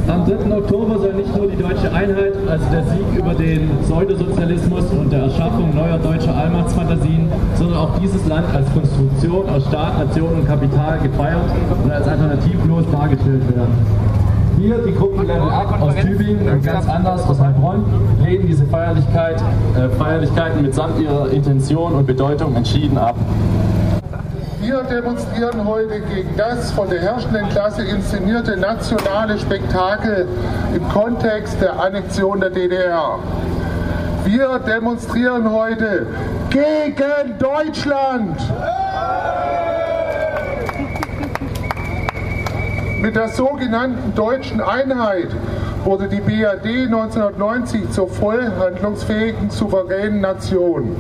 Am 0.08 0.26
3. 0.26 0.56
Oktober 0.58 1.00
soll 1.00 1.14
nicht 1.14 1.36
nur 1.36 1.48
die 1.48 1.56
deutsche 1.56 1.92
Einheit, 1.92 2.34
also 2.50 2.66
der 2.72 2.84
Sieg 2.84 3.18
über 3.18 3.34
den 3.34 3.70
Pseudosozialismus 3.84 4.86
und 4.92 5.12
der 5.12 5.24
Erschaffung 5.24 5.74
neuer 5.74 5.98
deutscher 5.98 6.36
Allmachtsfantasien, 6.36 7.32
sondern 7.56 7.78
auch 7.78 7.98
dieses 8.00 8.26
Land 8.28 8.54
als 8.54 8.72
Konstruktion 8.74 9.50
aus 9.50 9.66
Staat, 9.66 9.98
Nation 10.00 10.34
und 10.34 10.46
Kapital 10.46 11.00
gefeiert 11.00 11.46
und 11.84 11.92
als 11.92 12.08
alternativlos 12.08 12.84
dargestellt 12.92 13.56
werden. 13.56 14.14
Wir, 14.58 14.78
die 14.86 14.94
Gruppen 14.94 15.26
Level 15.26 15.50
Up 15.50 15.82
aus 15.82 15.96
Tübingen 15.96 16.48
und 16.48 16.64
ganz 16.64 16.88
anders 16.88 17.28
aus 17.28 17.40
Heilbronn, 17.40 17.86
lehnen 18.24 18.48
diese 18.48 18.66
Feierlichkeit, 18.66 19.42
äh, 19.76 19.90
Feierlichkeiten 19.98 20.62
mitsamt 20.62 21.00
ihrer 21.00 21.30
Intention 21.32 21.94
und 21.94 22.06
Bedeutung 22.06 22.56
entschieden 22.56 22.98
ab. 22.98 23.16
Wir 24.66 24.82
demonstrieren 24.84 25.68
heute 25.68 26.00
gegen 26.00 26.38
das 26.38 26.72
von 26.72 26.90
der 26.90 27.02
herrschenden 27.02 27.50
Klasse 27.50 27.84
inszenierte 27.84 28.56
nationale 28.56 29.38
Spektakel 29.38 30.26
im 30.74 30.88
Kontext 30.88 31.60
der 31.60 31.78
Annexion 31.78 32.40
der 32.40 32.50
DDR. 32.50 33.20
Wir 34.24 34.60
demonstrieren 34.60 35.52
heute 35.52 36.08
gegen 36.50 37.38
Deutschland. 37.40 38.40
Mit 43.02 43.18
der 43.18 43.28
sogenannten 43.28 44.16
deutschen 44.16 44.62
Einheit 44.62 45.28
wurde 45.84 46.08
die 46.08 46.22
BRD 46.22 46.86
1990 46.86 47.92
zur 47.92 48.08
voll 48.08 48.50
handlungsfähigen 48.58 49.50
souveränen 49.50 50.22
Nation. 50.22 50.96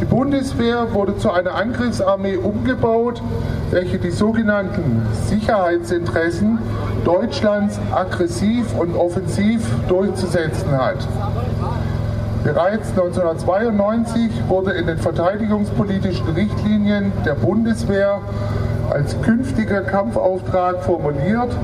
Die 0.00 0.04
Bundeswehr 0.04 0.92
wurde 0.92 1.16
zu 1.16 1.30
einer 1.30 1.54
Angriffsarmee 1.54 2.36
umgebaut, 2.36 3.22
welche 3.70 3.98
die 3.98 4.10
sogenannten 4.10 5.06
Sicherheitsinteressen 5.26 6.58
Deutschlands 7.04 7.78
aggressiv 7.94 8.78
und 8.78 8.94
offensiv 8.94 9.62
durchzusetzen 9.88 10.72
hat. 10.72 10.98
Bereits 12.44 12.90
1992 12.90 14.30
wurde 14.48 14.72
in 14.72 14.86
den 14.86 14.98
verteidigungspolitischen 14.98 16.28
Richtlinien 16.28 17.12
der 17.24 17.34
Bundeswehr 17.34 18.20
als 18.90 19.20
künftiger 19.22 19.80
Kampfauftrag 19.80 20.82
formuliert, 20.84 21.56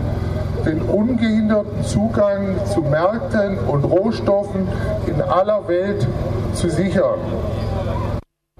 den 0.65 0.81
ungehinderten 0.81 1.85
Zugang 1.85 2.57
zu 2.65 2.81
Märkten 2.81 3.59
und 3.59 3.85
Rohstoffen 3.85 4.67
in 5.07 5.21
aller 5.21 5.69
Welt 5.69 6.07
zu 6.55 6.71
sichern. 6.71 7.21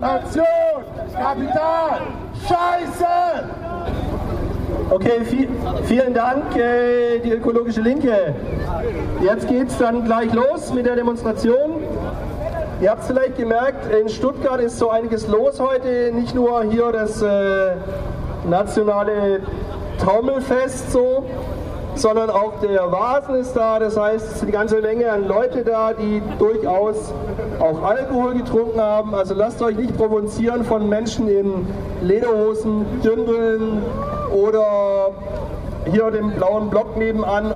Nation, 0.03 0.45
Kapital, 1.15 2.01
Scheiße! 2.49 3.47
Okay, 4.91 5.25
viel, 5.25 5.49
vielen 5.85 6.13
Dank, 6.13 6.57
äh, 6.57 7.21
die 7.21 7.31
ökologische 7.31 7.83
Linke. 7.83 8.35
Jetzt 9.21 9.47
geht 9.47 9.69
es 9.69 9.79
dann 9.79 10.05
gleich 10.05 10.33
los 10.33 10.75
mit 10.75 10.87
der 10.87 10.97
Demonstration. 10.97 11.85
Ihr 12.81 12.91
habt 12.91 13.03
es 13.03 13.07
vielleicht 13.07 13.37
gemerkt, 13.37 13.95
in 13.95 14.09
Stuttgart 14.09 14.61
ist 14.61 14.77
so 14.81 14.91
einiges 14.91 15.29
los 15.29 15.61
heute. 15.61 16.11
Nicht 16.13 16.35
nur 16.35 16.65
hier 16.65 16.91
das 16.91 17.23
äh, 17.23 17.77
nationale 18.45 19.39
Trommelfest 20.01 20.91
so, 20.91 21.27
sondern 21.95 22.29
auch 22.29 22.55
der 22.61 22.91
Vasen 22.91 23.37
ist 23.37 23.53
da. 23.53 23.79
Das 23.79 23.97
heißt, 23.97 24.27
es 24.27 24.35
ist 24.35 24.43
eine 24.43 24.51
ganze 24.51 24.81
Menge 24.81 25.13
an 25.13 25.29
Leute 25.29 25.63
da, 25.63 25.93
die 25.93 26.21
durchaus 26.41 27.13
auch 27.61 27.83
Alkohol 27.83 28.35
getrunken 28.35 28.81
haben. 28.81 29.15
Also 29.15 29.35
lasst 29.35 29.63
euch 29.63 29.77
nicht 29.77 29.97
provozieren 29.97 30.65
von 30.65 30.89
Menschen 30.89 31.29
in 31.29 31.67
Lederhosen, 32.03 32.85
Dündeln 33.03 33.83
oder 34.33 35.11
hier 35.91 36.11
dem 36.11 36.31
blauen 36.33 36.71
Block 36.71 36.97
nebenan. 36.97 37.53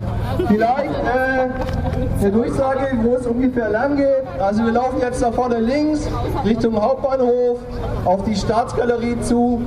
Vielleicht 0.48 0.90
äh, 0.90 2.20
eine 2.20 2.32
Durchsage, 2.32 2.98
wo 3.02 3.16
es 3.16 3.26
ungefähr 3.26 3.70
lang 3.70 3.96
geht. 3.96 4.24
Also 4.40 4.64
wir 4.64 4.72
laufen 4.72 5.00
jetzt 5.00 5.22
da 5.22 5.32
vorne 5.32 5.58
links 5.58 6.08
Richtung 6.44 6.80
Hauptbahnhof 6.80 7.58
auf 8.04 8.24
die 8.24 8.36
Staatsgalerie 8.36 9.20
zu 9.20 9.62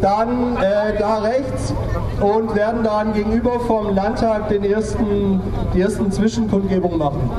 dann 0.00 0.56
äh, 0.56 0.98
da 0.98 1.18
rechts 1.18 1.72
und 2.20 2.54
werden 2.54 2.82
dann 2.84 3.12
gegenüber 3.12 3.60
vom 3.60 3.94
Landtag 3.94 4.48
den 4.48 4.64
ersten, 4.64 5.40
die 5.74 5.80
ersten 5.80 6.10
Zwischenkundgebungen 6.10 6.98
machen. 6.98 7.30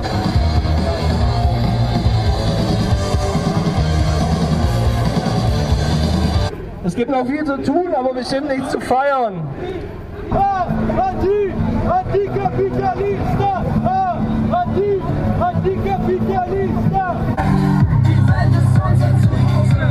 Es 6.87 6.95
gibt 6.95 7.11
noch 7.11 7.27
viel 7.27 7.43
zu 7.43 7.61
tun, 7.63 7.93
aber 7.93 8.13
bestimmt 8.13 8.47
nichts 8.47 8.69
zu 8.71 8.79
feiern. 8.79 9.41
Ah, 10.31 10.67
Antikapitalista! 11.85 13.65
Ah, 13.83 14.17
anti, 14.53 15.01
Antikapitalista! 15.37 17.17
Die 18.05 18.17
Welt 18.25 18.53
ist 18.55 18.79
unser 18.89 19.11
Zuhause! 19.19 19.83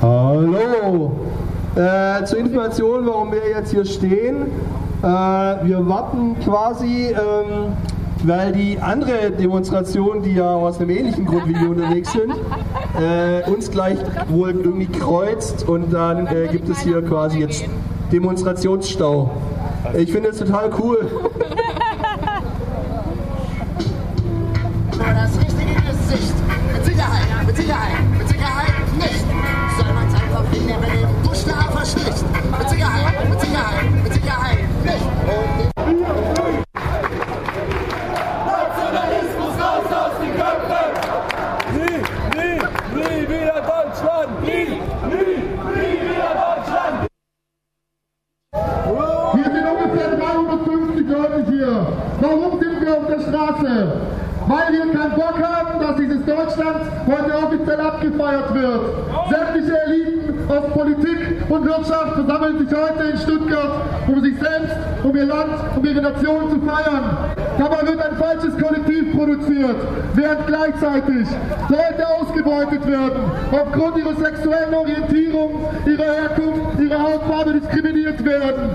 Hallo! 0.00 1.27
Äh, 1.78 2.24
zur 2.24 2.38
Information, 2.38 3.06
warum 3.06 3.30
wir 3.30 3.48
jetzt 3.50 3.70
hier 3.70 3.84
stehen. 3.84 4.46
Äh, 5.00 5.06
wir 5.06 5.88
warten 5.88 6.34
quasi, 6.42 7.10
ähm, 7.10 7.72
weil 8.24 8.50
die 8.50 8.80
andere 8.80 9.30
Demonstration, 9.30 10.20
die 10.24 10.32
ja 10.32 10.54
aus 10.54 10.80
einem 10.80 10.90
ähnlichen 10.90 11.24
Grund 11.24 11.46
wie 11.46 11.54
wir 11.54 11.70
unterwegs 11.70 12.10
sind, 12.10 12.32
äh, 13.00 13.48
uns 13.48 13.70
gleich 13.70 13.96
wohl 14.28 14.50
irgendwie 14.50 14.86
kreuzt 14.86 15.68
und 15.68 15.92
dann 15.92 16.26
äh, 16.26 16.48
gibt 16.50 16.68
es 16.68 16.80
hier 16.80 17.00
quasi 17.00 17.38
jetzt 17.38 17.64
Demonstrationsstau. 18.10 19.30
Ich 19.96 20.10
finde 20.10 20.30
es 20.30 20.38
total 20.38 20.70
cool. 20.80 21.27
Straße? 53.78 53.92
Weil 54.48 54.72
wir 54.72 54.98
keinen 54.98 55.14
Bock 55.14 55.34
haben, 55.42 55.80
dass 55.80 55.96
dieses 55.96 56.24
Deutschland 56.24 56.80
heute 57.06 57.46
offiziell 57.46 57.80
abgefeiert 57.80 58.54
wird. 58.54 58.80
Sämtliche 59.28 59.78
Eliten 59.86 60.50
aus 60.50 60.72
Politik 60.72 61.50
und 61.50 61.66
Wirtschaft 61.66 62.14
versammeln 62.14 62.58
sich 62.58 62.78
heute 62.78 63.10
in 63.10 63.18
Stuttgart, 63.18 63.82
um 64.06 64.22
sich 64.22 64.38
selbst, 64.38 64.76
um 65.02 65.14
ihr 65.14 65.26
Land, 65.26 65.50
um 65.76 65.84
ihre 65.84 66.00
Nation 66.00 66.50
zu 66.50 66.60
feiern. 66.66 67.04
Dabei 67.58 67.86
wird 67.88 68.00
ein 68.00 68.16
falsches 68.16 68.56
Kollektiv 68.56 69.14
produziert, 69.14 69.76
während 70.14 70.46
gleichzeitig 70.46 71.28
Leute 71.68 72.08
ausgebeutet 72.08 72.86
werden, 72.86 73.22
aufgrund 73.52 73.98
ihrer 73.98 74.14
sexuellen 74.14 74.72
Orientierung, 74.72 75.66
ihrer 75.84 76.04
Herkunft, 76.04 76.80
ihrer 76.80 77.02
Hautfarbe 77.02 77.52
diskriminiert 77.60 78.24
werden. 78.24 78.70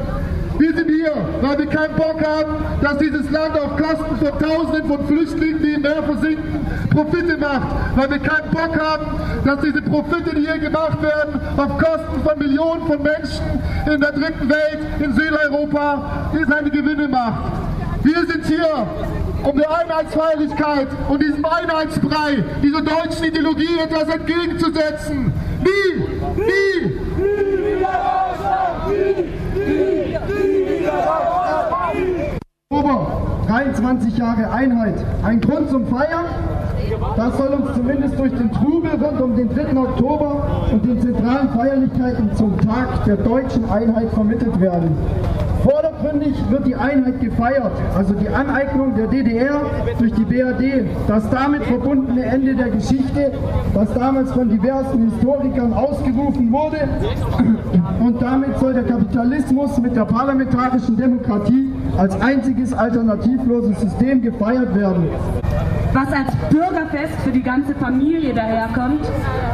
Wir 0.63 0.73
sind 0.73 0.89
hier, 0.89 1.11
weil 1.41 1.59
wir 1.59 1.65
keinen 1.65 1.93
Bock 1.97 2.25
haben, 2.25 2.55
dass 2.81 2.97
dieses 2.97 3.29
Land 3.31 3.59
auf 3.59 3.75
Kosten 3.75 4.15
von 4.15 4.39
Tausenden 4.39 4.87
von 4.87 5.07
Flüchtlingen, 5.07 5.61
die 5.61 5.73
im 5.73 5.81
Meer 5.81 6.01
versinken, 6.03 6.65
Profite 6.89 7.37
macht. 7.37 7.67
Weil 7.97 8.11
wir 8.11 8.19
keinen 8.19 8.49
Bock 8.49 8.79
haben, 8.79 9.05
dass 9.43 9.59
diese 9.59 9.81
Profite, 9.81 10.33
die 10.33 10.45
hier 10.45 10.59
gemacht 10.59 11.01
werden, 11.01 11.41
auf 11.57 11.77
Kosten 11.77 12.23
von 12.23 12.39
Millionen 12.39 12.87
von 12.87 13.03
Menschen 13.03 13.43
in 13.93 13.99
der 13.99 14.13
dritten 14.13 14.49
Welt, 14.49 14.79
in 15.01 15.13
Südeuropa, 15.13 16.29
die 16.33 16.45
seine 16.49 16.69
Gewinne 16.69 17.09
macht. 17.09 17.43
Wir 18.03 18.25
sind 18.25 18.45
hier, 18.45 18.87
um 19.43 19.57
der 19.57 19.69
Einheitsfeierlichkeit 19.69 20.87
und 21.09 21.21
diesem 21.21 21.43
Einheitsbrei, 21.43 22.41
dieser 22.63 22.81
deutschen 22.81 23.25
Ideologie 23.25 23.79
etwas 23.83 24.07
entgegenzusetzen. 24.07 25.33
Nie, 25.61 26.03
nie, 26.37 26.63
Nie 27.17 27.57
wieder 27.57 27.91
Deutschland! 27.91 28.87
Nie, 28.89 29.23
nie, 29.59 30.17
nie 30.27 30.79
wieder 30.79 30.91
Deutschland! 30.91 31.43
Oktober, 32.73 33.42
23 33.53 34.17
Jahre 34.17 34.49
Einheit. 34.51 34.95
Ein 35.21 35.39
Grund 35.39 35.69
zum 35.69 35.85
Feiern? 35.85 36.25
Das 37.15 37.37
soll 37.37 37.49
uns 37.49 37.75
zumindest 37.75 38.17
durch 38.17 38.31
den 38.31 38.51
Trubel 38.51 38.91
rund 38.99 39.21
um 39.21 39.35
den 39.35 39.47
3. 39.47 39.77
Oktober 39.77 40.67
und 40.71 40.83
den 40.83 40.99
zentralen 40.99 41.49
Feierlichkeiten 41.49 42.35
zum 42.35 42.59
Tag 42.61 43.05
der 43.05 43.17
deutschen 43.17 43.69
Einheit 43.69 44.09
vermittelt 44.09 44.59
werden. 44.59 44.97
Vordergründig 46.13 46.35
wird 46.49 46.67
die 46.67 46.75
Einheit 46.75 47.19
gefeiert, 47.21 47.71
also 47.95 48.13
die 48.13 48.29
Aneignung 48.29 48.95
der 48.95 49.07
DDR 49.07 49.61
durch 49.97 50.13
die 50.13 50.23
BRD, 50.23 50.85
das 51.07 51.29
damit 51.29 51.63
verbundene 51.63 52.23
Ende 52.23 52.55
der 52.55 52.69
Geschichte, 52.69 53.31
das 53.73 53.93
damals 53.93 54.31
von 54.31 54.49
diversen 54.49 55.09
Historikern 55.09 55.73
ausgerufen 55.73 56.51
wurde. 56.51 56.87
Und 57.99 58.21
damit 58.21 58.57
soll 58.59 58.73
der 58.73 58.83
Kapitalismus 58.83 59.77
mit 59.79 59.95
der 59.95 60.05
parlamentarischen 60.05 60.97
Demokratie 60.97 61.71
als 61.97 62.19
einziges 62.21 62.73
alternativloses 62.73 63.79
System 63.81 64.21
gefeiert 64.21 64.75
werden. 64.75 65.07
Was 65.93 66.11
als 66.11 66.35
Bürgerfest 66.49 67.13
für 67.23 67.31
die 67.31 67.43
ganze 67.43 67.75
Familie 67.75 68.33
daherkommt, 68.33 69.05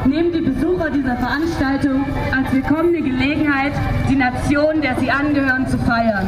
nehmen 0.06 0.32
die 0.32 0.42
Besucher 0.42 0.90
dieser 0.90 1.18
Veranstaltung 1.18 2.06
als 2.36 2.54
willkommene 2.54 3.02
Gelegenheit, 3.02 3.74
die 4.10 4.16
Nation, 4.16 4.82
der 4.82 4.96
sie 4.98 5.12
angehören, 5.12 5.68
zu 5.68 5.78
feiern. 5.80 6.28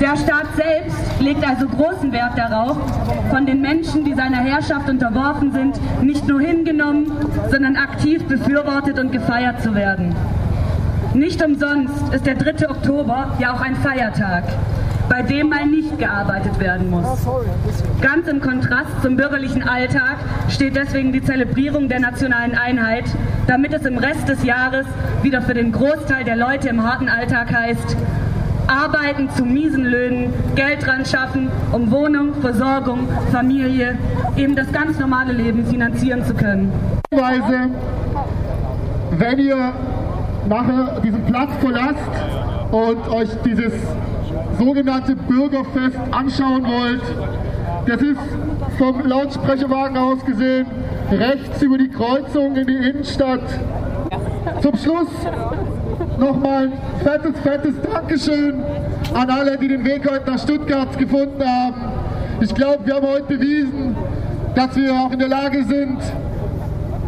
Der 0.00 0.16
Staat 0.16 0.56
selbst 0.56 1.20
legt 1.20 1.46
also 1.48 1.68
großen 1.68 2.12
Wert 2.12 2.36
darauf, 2.36 2.76
von 3.30 3.46
den 3.46 3.60
Menschen, 3.60 4.04
die 4.04 4.14
seiner 4.14 4.38
Herrschaft 4.38 4.88
unterworfen 4.90 5.52
sind, 5.52 5.78
nicht 6.02 6.26
nur 6.26 6.40
hingenommen, 6.40 7.12
sondern 7.50 7.76
aktiv 7.76 8.24
befürwortet 8.24 8.98
und 8.98 9.12
gefeiert 9.12 9.62
zu 9.62 9.74
werden. 9.74 10.14
Nicht 11.14 11.40
umsonst 11.44 12.12
ist 12.12 12.26
der 12.26 12.34
3. 12.34 12.68
Oktober 12.68 13.36
ja 13.38 13.52
auch 13.52 13.60
ein 13.60 13.76
Feiertag 13.76 14.42
bei 15.08 15.22
dem 15.22 15.48
mal 15.48 15.66
nicht 15.66 15.98
gearbeitet 15.98 16.58
werden 16.58 16.90
muss. 16.90 17.26
Ganz 18.00 18.28
im 18.28 18.40
Kontrast 18.40 19.02
zum 19.02 19.16
bürgerlichen 19.16 19.62
Alltag 19.62 20.16
steht 20.48 20.76
deswegen 20.76 21.12
die 21.12 21.22
Zelebrierung 21.22 21.88
der 21.88 22.00
nationalen 22.00 22.54
Einheit, 22.56 23.04
damit 23.46 23.72
es 23.72 23.84
im 23.84 23.98
Rest 23.98 24.28
des 24.28 24.44
Jahres 24.44 24.86
wieder 25.22 25.42
für 25.42 25.54
den 25.54 25.72
Großteil 25.72 26.24
der 26.24 26.36
Leute 26.36 26.68
im 26.68 26.82
harten 26.82 27.08
Alltag 27.08 27.52
heißt, 27.52 27.96
arbeiten 28.66 29.28
zu 29.30 29.44
miesen 29.44 29.84
Löhnen, 29.84 30.32
Geld 30.54 30.86
dran 30.86 31.04
schaffen, 31.04 31.50
um 31.72 31.90
Wohnung, 31.90 32.34
Versorgung, 32.40 33.08
Familie, 33.30 33.98
eben 34.36 34.56
das 34.56 34.70
ganz 34.72 34.98
normale 34.98 35.32
Leben 35.32 35.66
finanzieren 35.66 36.24
zu 36.24 36.34
können. 36.34 36.72
Weise, 37.10 37.70
wenn 39.18 39.38
ihr 39.38 39.72
nachher 40.48 41.00
diesen 41.02 41.24
Platz 41.24 41.50
verlasst 41.60 41.98
und 42.70 43.08
euch 43.08 43.28
dieses 43.44 43.72
sogenannte 44.64 45.14
Bürgerfest 45.14 45.98
anschauen 46.10 46.64
wollt, 46.64 47.02
das 47.86 48.00
ist 48.00 48.18
vom 48.78 49.06
Lautsprecherwagen 49.06 49.96
aus 49.96 50.24
gesehen 50.24 50.66
rechts 51.10 51.62
über 51.62 51.76
die 51.76 51.90
Kreuzung 51.90 52.56
in 52.56 52.66
die 52.66 52.74
Innenstadt. 52.74 53.42
Zum 54.62 54.76
Schluss 54.76 55.08
nochmal 56.18 56.64
ein 56.64 56.72
fettes, 57.02 57.40
fettes 57.40 57.74
Dankeschön 57.92 58.62
an 59.12 59.30
alle, 59.30 59.58
die 59.58 59.68
den 59.68 59.84
Weg 59.84 60.10
heute 60.10 60.30
nach 60.30 60.38
Stuttgart 60.38 60.96
gefunden 60.98 61.44
haben. 61.44 61.74
Ich 62.40 62.54
glaube, 62.54 62.86
wir 62.86 62.94
haben 62.94 63.06
heute 63.06 63.36
bewiesen, 63.36 63.94
dass 64.54 64.74
wir 64.76 64.94
auch 64.94 65.12
in 65.12 65.18
der 65.18 65.28
Lage 65.28 65.62
sind, 65.64 65.98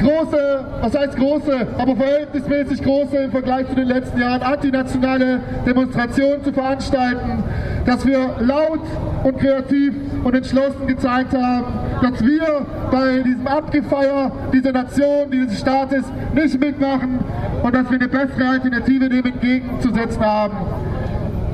große, 0.07 0.65
was 0.81 0.95
heißt 0.97 1.17
große, 1.17 1.67
aber 1.79 1.97
verhältnismäßig 1.97 2.83
große 2.83 3.17
im 3.17 3.31
Vergleich 3.31 3.69
zu 3.69 3.75
den 3.75 3.89
letzten 3.89 4.21
Jahren 4.21 4.43
antinationale 4.43 5.41
Demonstrationen 5.67 6.45
zu 6.45 6.53
veranstalten, 6.53 7.43
dass 7.85 8.07
wir 8.07 8.37
laut 8.41 8.81
und 9.25 9.39
kreativ 9.39 9.95
und 10.23 10.35
entschlossen 10.35 10.87
gezeigt 10.87 11.37
haben, 11.37 11.65
dass 12.03 12.25
wir 12.25 12.67
bei 12.91 13.23
diesem 13.25 13.47
Abgefeier 13.47 14.31
dieser 14.53 14.73
Nation, 14.73 15.31
dieses 15.33 15.59
Staates 15.59 16.05
nicht 16.35 16.61
mitmachen 16.61 17.19
und 17.63 17.75
dass 17.75 17.91
wir 17.91 17.99
eine 17.99 18.09
bessere 18.09 18.49
Alternative 18.49 19.09
dem 19.09 19.27
entgegenzusetzen 19.27 20.25
haben. 20.25 20.57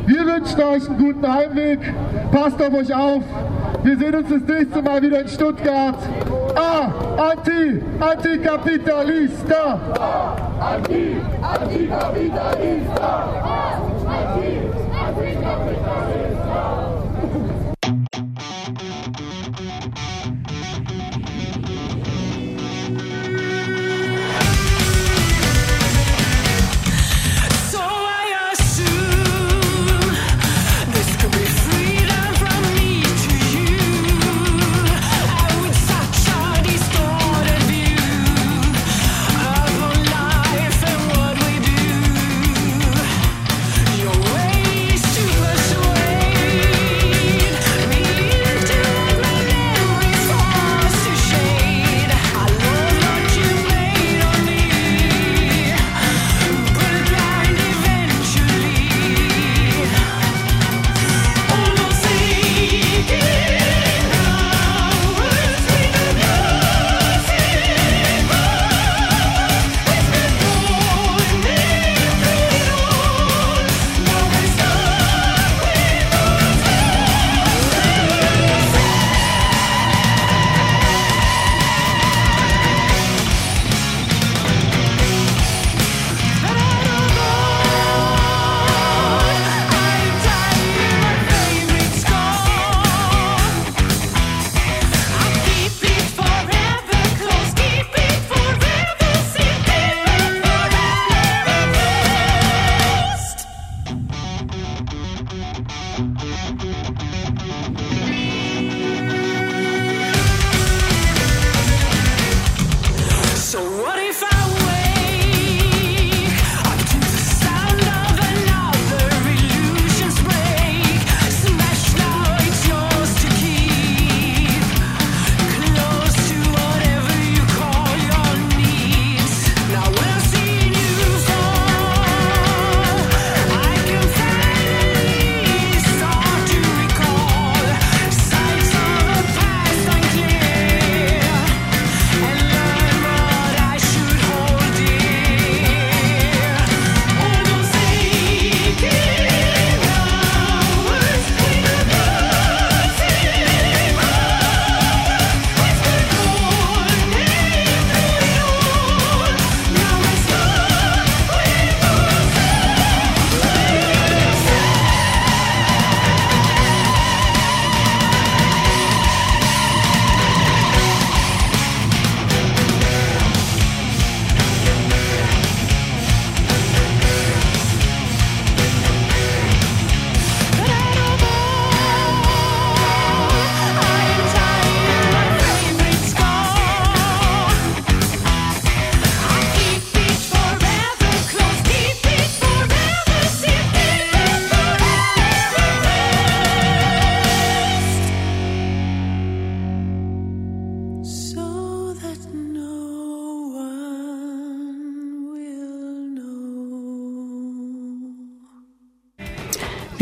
Wir 0.06 0.26
wünschen 0.26 0.60
euch 0.60 0.88
einen 0.88 0.98
guten 0.98 1.32
Heimweg, 1.32 1.78
passt 2.32 2.60
auf 2.60 2.74
euch 2.74 2.94
auf, 2.94 3.22
wir 3.84 3.98
sehen 3.98 4.14
uns 4.14 4.28
das 4.28 4.42
nächste 4.42 4.82
Mal 4.82 5.02
wieder 5.02 5.20
in 5.20 5.28
Stuttgart. 5.28 5.96
Ah, 6.54 6.92
anti, 7.30 7.82
anticapitalista. 8.00 9.78
Anti, 10.60 11.16
anticapitalista. 11.42 13.61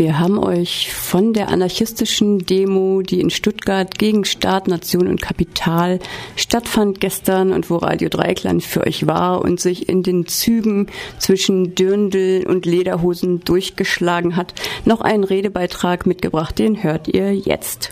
Wir 0.01 0.17
haben 0.17 0.39
euch 0.39 0.91
von 0.91 1.31
der 1.31 1.49
anarchistischen 1.49 2.39
Demo, 2.39 3.03
die 3.03 3.21
in 3.21 3.29
Stuttgart 3.29 3.99
gegen 3.99 4.25
Staat, 4.25 4.67
Nation 4.67 5.07
und 5.07 5.21
Kapital 5.21 5.99
stattfand 6.35 6.99
gestern 6.99 7.53
und 7.53 7.69
wo 7.69 7.75
Radio 7.75 8.09
Dreikland 8.09 8.63
für 8.63 8.81
euch 8.81 9.05
war 9.05 9.43
und 9.43 9.59
sich 9.59 9.89
in 9.89 10.01
den 10.01 10.25
Zügen 10.25 10.87
zwischen 11.19 11.75
Dirndl 11.75 12.47
und 12.47 12.65
Lederhosen 12.65 13.41
durchgeschlagen 13.41 14.35
hat, 14.35 14.55
noch 14.85 15.01
einen 15.01 15.23
Redebeitrag 15.23 16.07
mitgebracht. 16.07 16.57
Den 16.57 16.81
hört 16.81 17.07
ihr 17.07 17.35
jetzt 17.35 17.91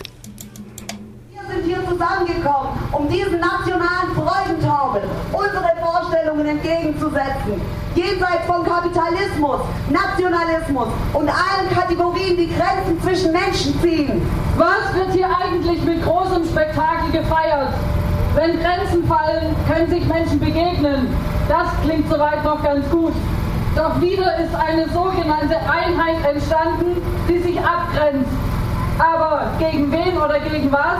sind 1.48 1.64
hier 1.64 1.78
zusammengekommen, 1.88 2.72
um 2.92 3.08
diesen 3.08 3.40
nationalen 3.40 4.14
Freudentaumel 4.14 5.02
unsere 5.32 5.70
Vorstellungen 5.80 6.46
entgegenzusetzen. 6.46 7.60
Jenseits 7.94 8.46
von 8.46 8.64
Kapitalismus, 8.64 9.60
Nationalismus 9.90 10.88
und 11.12 11.28
allen 11.28 11.68
Kategorien, 11.74 12.36
die 12.36 12.48
Grenzen 12.48 13.00
zwischen 13.02 13.32
Menschen 13.32 13.80
ziehen. 13.80 14.22
Was 14.56 14.94
wird 14.94 15.12
hier 15.12 15.28
eigentlich 15.28 15.82
mit 15.82 16.04
großem 16.04 16.44
Spektakel 16.44 17.10
gefeiert? 17.12 17.74
Wenn 18.34 18.60
Grenzen 18.60 19.04
fallen, 19.06 19.56
können 19.68 19.90
sich 19.90 20.06
Menschen 20.06 20.38
begegnen. 20.38 21.08
Das 21.48 21.68
klingt 21.82 22.08
soweit 22.08 22.44
noch 22.44 22.62
ganz 22.62 22.88
gut. 22.90 23.12
Doch 23.74 24.00
wieder 24.00 24.38
ist 24.38 24.54
eine 24.54 24.88
sogenannte 24.88 25.56
Einheit 25.56 26.24
entstanden, 26.32 27.02
die 27.28 27.38
sich 27.38 27.58
abgrenzt. 27.60 28.30
Aber 28.98 29.50
gegen 29.58 29.90
wen 29.90 30.16
oder 30.16 30.38
gegen 30.40 30.70
was? 30.70 30.98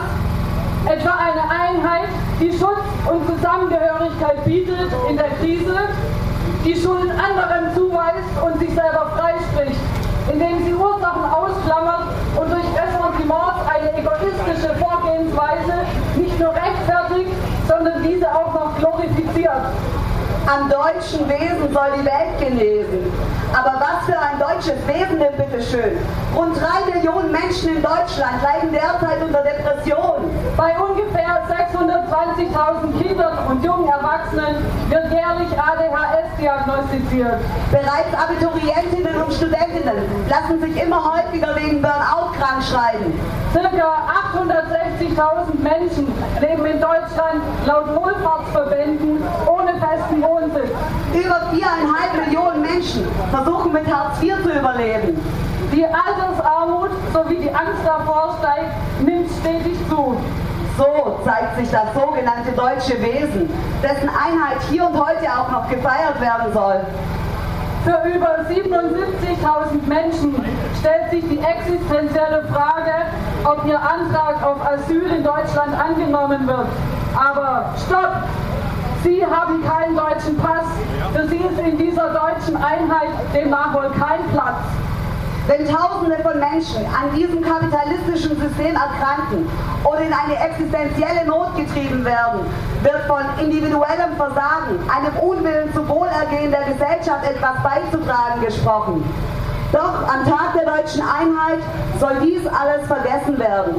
etwa 0.85 1.11
eine 1.11 1.41
Einheit, 1.41 2.09
die 2.39 2.51
Schutz 2.51 2.81
und 3.09 3.27
Zusammengehörigkeit 3.27 4.43
bietet 4.45 4.91
in 5.09 5.17
der 5.17 5.29
Krise, 5.39 5.77
die 6.63 6.75
Schulden 6.75 7.11
anderen 7.11 7.73
zuweist 7.73 8.29
und 8.43 8.59
sich 8.59 8.69
selber 8.69 9.11
freispricht, 9.17 9.79
indem 10.31 10.63
sie 10.63 10.73
Ursachen 10.73 11.25
ausklammert 11.25 12.13
und 12.35 12.51
durch 12.51 12.65
Ressentiments 12.77 13.65
eine 13.67 13.97
egoistische 13.97 14.75
Vorgehensweise 14.75 15.73
nicht 16.15 16.39
nur 16.39 16.53
rechtfertigt, 16.53 17.31
sondern 17.67 18.03
diese 18.03 18.29
auch 18.29 18.53
noch 18.53 18.77
glorifiziert. 18.77 19.90
Am 20.47 20.69
deutschen 20.69 21.29
Wesen 21.29 21.71
soll 21.71 21.91
die 21.99 22.05
Welt 22.05 22.39
genesen. 22.39 23.13
Aber 23.53 23.79
was 23.79 24.05
für 24.05 24.17
ein 24.17 24.39
deutsches 24.39 24.79
Wesen 24.87 25.19
denn 25.19 25.37
bitteschön? 25.37 25.97
Rund 26.35 26.57
drei 26.57 26.91
Millionen 26.91 27.31
Menschen 27.31 27.77
in 27.77 27.83
Deutschland 27.83 28.41
leiden 28.41 28.71
derzeit 28.71 29.21
unter 29.21 29.43
Depressionen. 29.43 30.31
Bei 30.57 30.73
ungefähr 30.79 31.45
620.000 31.47 33.01
Kindern 33.01 33.37
und 33.49 33.63
jungen 33.63 33.87
Erwachsenen 33.87 34.65
wird 34.89 35.11
jährlich 35.11 35.51
ADHS 35.53 36.37
diagnostiziert. 36.39 37.37
Bereits 37.71 38.13
Abiturientinnen 38.17 39.21
und 39.21 39.33
Studentinnen 39.33 40.25
lassen 40.27 40.59
sich 40.59 40.81
immer 40.81 41.03
häufiger 41.13 41.55
wegen 41.55 41.81
Burnout 41.81 42.33
krank 42.39 42.63
schreiben. 42.63 43.13
Circa 43.53 44.07
860.000 44.33 45.61
Menschen 45.61 46.07
leben 46.39 46.65
in 46.65 46.81
Deutschland 46.81 47.41
laut 47.65 47.95
Wohlfahrtsverbänden 47.95 49.21
ohne 49.45 49.60
festen 50.11 50.21
Wohnsitz. 50.21 50.69
Über 51.13 51.41
viereinhalb 51.51 52.25
Millionen 52.25 52.61
Menschen 52.61 53.07
versuchen 53.31 53.71
mit 53.71 53.87
Hartz 53.87 54.21
IV 54.21 54.35
zu 54.43 54.49
überleben. 54.49 55.19
Die 55.71 55.85
Altersarmut 55.85 56.89
sowie 57.13 57.37
die 57.37 57.49
Angst 57.49 57.85
davor 57.85 58.35
steigt, 58.39 59.01
nimmt 59.01 59.29
stetig 59.39 59.77
zu. 59.87 60.17
So 60.77 61.19
zeigt 61.23 61.57
sich 61.57 61.69
das 61.69 61.93
sogenannte 61.93 62.51
deutsche 62.51 63.01
Wesen, 63.01 63.49
dessen 63.81 64.09
Einheit 64.09 64.61
hier 64.69 64.85
und 64.85 64.97
heute 64.97 65.27
auch 65.31 65.49
noch 65.51 65.69
gefeiert 65.69 66.19
werden 66.19 66.53
soll. 66.53 66.81
Für 67.83 68.07
über 68.09 68.45
77.000 68.49 69.87
Menschen 69.87 70.35
stellt 70.79 71.09
sich 71.09 71.27
die 71.29 71.39
existenzielle 71.39 72.43
Frage, 72.51 72.91
ob 73.43 73.65
ihr 73.65 73.79
Antrag 73.79 74.43
auf 74.43 74.57
Asyl 74.65 75.09
in 75.17 75.23
Deutschland 75.23 75.73
angenommen 75.79 76.47
wird. 76.47 76.67
Aber 77.15 77.73
stopp! 77.85 78.23
Sie 79.03 79.25
haben 79.25 79.63
keinen 79.63 79.95
deutschen 79.95 80.37
Pass. 80.37 80.65
Für 81.13 81.27
Sie 81.27 81.37
ist 81.37 81.59
in 81.59 81.77
dieser 81.77 82.09
deutschen 82.13 82.55
Einheit 82.55 83.09
demnach 83.33 83.73
wohl 83.73 83.89
kein 83.91 84.23
Platz. 84.31 84.61
Wenn 85.47 85.67
Tausende 85.67 86.17
von 86.21 86.39
Menschen 86.39 86.85
an 86.85 87.15
diesem 87.15 87.41
kapitalistischen 87.41 88.39
System 88.39 88.75
erkranken 88.75 89.49
oder 89.83 90.01
in 90.01 90.13
eine 90.13 90.37
existenzielle 90.37 91.25
Not 91.25 91.55
getrieben 91.55 92.05
werden, 92.05 92.41
wird 92.83 93.01
von 93.07 93.23
individuellem 93.43 94.15
Versagen, 94.17 94.77
einem 94.87 95.17
Unwillen 95.17 95.73
zum 95.73 95.89
Wohlergehen 95.89 96.51
der 96.51 96.63
Gesellschaft 96.65 97.25
etwas 97.25 97.55
beizutragen 97.63 98.41
gesprochen. 98.45 99.03
Doch 99.73 100.03
am 100.07 100.25
Tag 100.25 100.53
der 100.53 100.65
deutschen 100.65 101.01
Einheit 101.01 101.59
soll 101.99 102.17
dies 102.21 102.45
alles 102.45 102.85
vergessen 102.85 103.39
werden. 103.39 103.75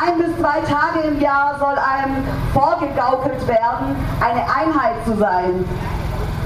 Ein 0.00 0.16
bis 0.18 0.36
zwei 0.38 0.60
Tage 0.60 1.08
im 1.08 1.20
Jahr 1.20 1.56
soll 1.58 1.74
einem 1.76 2.22
vorgegaukelt 2.52 3.48
werden, 3.48 3.96
eine 4.20 4.42
Einheit 4.42 4.94
zu 5.04 5.16
sein. 5.16 5.64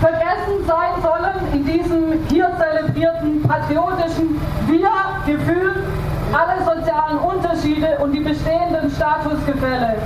Vergessen 0.01 0.65
sein 0.67 1.03
sollen 1.03 1.53
in 1.53 1.67
diesem 1.67 2.12
hier 2.29 2.51
zelebrierten 2.57 3.43
patriotischen 3.43 4.41
Wir-Gefühl 4.69 5.85
alle 6.33 6.65
sozialen 6.65 7.19
Unterschiede 7.19 7.99
und 7.99 8.12
die 8.12 8.21
bestehenden 8.21 8.91
Statusgefälle. 8.91 9.97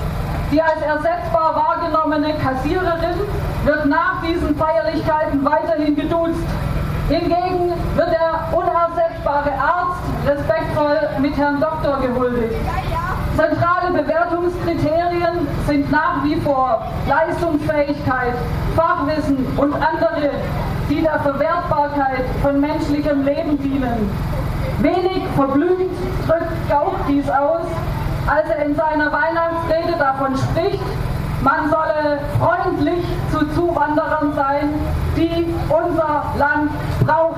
Die 0.50 0.60
als 0.60 0.82
ersetzbar 0.82 1.54
wahrgenommene 1.54 2.34
Kassiererin 2.38 3.20
wird 3.64 3.86
nach 3.86 4.22
diesen 4.22 4.56
Feierlichkeiten 4.56 5.44
weiterhin 5.44 5.94
geduzt. 5.94 6.42
Hingegen 7.08 7.74
wird 7.94 8.10
der 8.10 8.48
unersetzbare 8.50 9.52
Arzt 9.52 10.02
respektvoll 10.26 10.98
mit 11.20 11.36
Herrn 11.36 11.60
Doktor 11.60 12.00
gehuldigt. 12.00 12.56
Zentrale 13.36 13.92
Bewertungskriterien 13.92 15.46
sind 15.66 15.90
nach 15.92 16.24
wie 16.24 16.36
vor 16.36 16.86
Leistungsfähigkeit, 17.06 18.32
Fachwissen 18.74 19.46
und 19.58 19.74
andere, 19.74 20.30
die 20.88 21.02
der 21.02 21.20
Verwertbarkeit 21.20 22.24
von 22.40 22.58
menschlichem 22.60 23.26
Leben 23.26 23.58
dienen. 23.58 24.10
Wenig 24.80 25.22
verblümt 25.34 25.92
drückt 26.26 26.70
Gauck 26.70 26.94
dies 27.08 27.28
aus, 27.28 27.66
als 28.26 28.48
er 28.48 28.64
in 28.64 28.74
seiner 28.74 29.12
Weihnachtsrede 29.12 29.98
davon 29.98 30.34
spricht, 30.36 30.82
man 31.42 31.70
solle 31.70 32.18
freundlich 32.38 33.04
zu 33.30 33.46
Zuwanderern 33.54 34.32
sein, 34.34 34.70
die 35.14 35.54
unser 35.68 36.24
Land 36.38 36.70
braucht. 37.04 37.36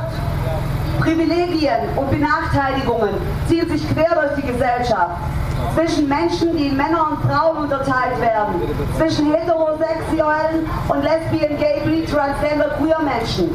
Privilegien 1.01 1.89
und 1.97 2.11
Benachteiligungen 2.11 3.11
ziehen 3.49 3.69
sich 3.69 3.89
quer 3.93 4.15
durch 4.15 4.35
die 4.37 4.53
Gesellschaft. 4.53 5.17
Zwischen 5.75 6.09
Menschen, 6.09 6.57
die 6.57 6.69
in 6.69 6.77
Männer 6.77 7.09
und 7.11 7.31
Frauen 7.31 7.59
unterteilt 7.59 8.21
werden. 8.21 8.55
Zwischen 8.97 9.33
heterosexuellen 9.33 10.69
und 10.89 11.03
lesbien, 11.03 11.57
gay, 11.59 11.81
bi, 11.85 12.05
transgender, 12.05 12.71
queer 12.81 12.99
Menschen. 13.01 13.51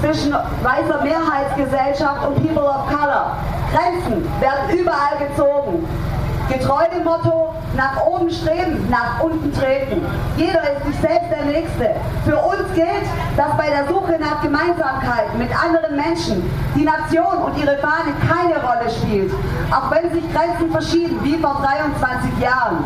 Zwischen 0.00 0.32
weißer 0.32 1.02
Mehrheitsgesellschaft 1.02 2.26
und 2.26 2.34
People 2.36 2.68
of 2.68 2.86
Color. 2.88 3.36
Grenzen 3.72 4.26
werden 4.40 4.78
überall 4.78 5.16
gezogen. 5.18 5.86
Getreu 6.48 6.84
dem 6.94 7.04
Motto, 7.04 7.55
nach 7.76 8.04
oben 8.06 8.30
streben, 8.30 8.88
nach 8.90 9.20
unten 9.22 9.52
treten. 9.52 10.00
Jeder 10.36 10.62
ist 10.72 10.86
sich 10.86 10.96
selbst 11.00 11.30
der 11.30 11.44
Nächste. 11.44 11.94
Für 12.24 12.38
uns 12.38 12.72
gilt, 12.74 13.06
dass 13.36 13.56
bei 13.56 13.68
der 13.68 13.86
Suche 13.86 14.18
nach 14.18 14.42
Gemeinsamkeit 14.42 15.36
mit 15.38 15.50
anderen 15.52 15.96
Menschen 15.96 16.50
die 16.74 16.84
Nation 16.84 17.36
und 17.44 17.58
ihre 17.58 17.76
Fahne 17.78 18.12
keine 18.26 18.54
Rolle 18.54 18.90
spielt, 18.90 19.32
auch 19.70 19.90
wenn 19.90 20.10
sich 20.12 20.24
Grenzen 20.32 20.70
verschieben, 20.70 21.18
wie 21.22 21.36
vor 21.36 21.62
23 21.62 22.38
Jahren. 22.40 22.84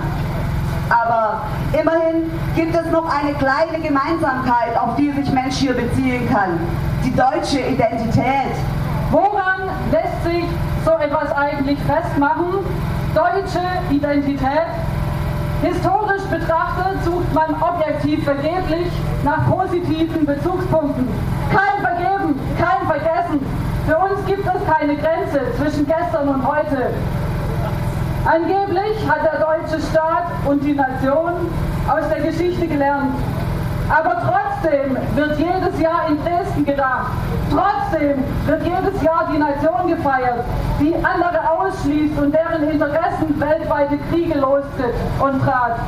Aber 0.90 1.42
immerhin 1.72 2.30
gibt 2.56 2.74
es 2.74 2.90
noch 2.90 3.08
eine 3.08 3.32
kleine 3.34 3.78
Gemeinsamkeit, 3.80 4.76
auf 4.76 4.96
die 4.96 5.12
sich 5.12 5.30
Mensch 5.30 5.56
hier 5.56 5.72
beziehen 5.72 6.28
kann. 6.28 6.58
Die 7.04 7.14
deutsche 7.14 7.60
Identität. 7.60 8.56
Woran 9.12 9.68
lässt 9.92 10.24
sich 10.24 10.44
so 10.84 10.92
etwas 10.92 11.30
eigentlich 11.32 11.78
festmachen? 11.86 12.64
Deutsche 13.14 13.60
Identität. 13.90 14.68
Historisch 15.62 16.22
betrachtet 16.30 17.04
sucht 17.04 17.34
man 17.34 17.54
objektiv 17.60 18.24
vergeblich 18.24 18.90
nach 19.24 19.48
positiven 19.50 20.24
Bezugspunkten. 20.24 21.08
Kein 21.50 21.82
Vergeben, 21.82 22.40
kein 22.58 22.86
Vergessen. 22.86 23.40
Für 23.86 23.98
uns 23.98 24.24
gibt 24.26 24.46
es 24.46 24.74
keine 24.74 24.96
Grenze 24.96 25.40
zwischen 25.58 25.86
gestern 25.86 26.28
und 26.28 26.46
heute. 26.46 26.90
Angeblich 28.24 29.08
hat 29.08 29.24
der 29.24 29.40
deutsche 29.40 29.80
Staat 29.90 30.24
und 30.46 30.62
die 30.62 30.74
Nation 30.74 31.32
aus 31.88 32.08
der 32.08 32.20
Geschichte 32.20 32.66
gelernt. 32.66 33.14
Aber 33.90 34.22
trotzdem 34.22 34.96
wird 35.16 35.38
jedes 35.38 35.80
Jahr 35.80 36.08
in 36.08 36.18
Dresden 36.22 36.64
gedacht. 36.64 37.10
Trotzdem 37.50 38.22
wird 38.46 38.62
jedes 38.64 39.02
Jahr 39.02 39.28
die 39.32 39.38
Nation 39.38 39.88
gefeiert, 39.88 40.44
die 40.78 40.94
andere 40.94 41.50
ausschließt 41.50 42.16
und 42.18 42.32
deren 42.32 42.70
Interessen 42.70 43.40
weltweite 43.40 43.98
Kriege 44.10 44.38
lostritt 44.38 44.94
und 45.20 45.40
trat. 45.42 45.80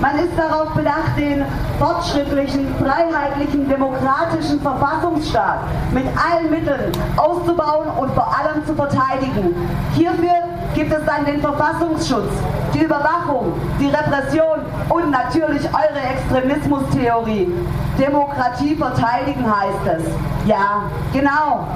Man 0.00 0.18
ist 0.18 0.36
darauf 0.36 0.70
bedacht, 0.70 1.16
den 1.16 1.44
fortschrittlichen, 1.78 2.74
freiheitlichen, 2.76 3.68
demokratischen 3.68 4.60
Verfassungsstaat 4.60 5.58
mit 5.92 6.06
allen 6.06 6.50
Mitteln 6.50 6.90
auszubauen 7.16 7.88
und 7.98 8.10
vor 8.12 8.34
allem 8.36 8.64
zu 8.66 8.74
verteidigen. 8.74 9.54
Hierfür 9.94 10.49
gibt 10.74 10.92
es 10.92 11.04
dann 11.04 11.24
den 11.24 11.40
Verfassungsschutz, 11.40 12.32
die 12.74 12.84
Überwachung, 12.84 13.52
die 13.78 13.88
Repression 13.88 14.60
und 14.88 15.10
natürlich 15.10 15.62
eure 15.64 16.00
Extremismustheorie. 16.14 17.52
Demokratie 17.98 18.76
verteidigen 18.76 19.44
heißt 19.44 19.98
es. 19.98 20.04
Ja, 20.46 20.82
genau. 21.12 21.66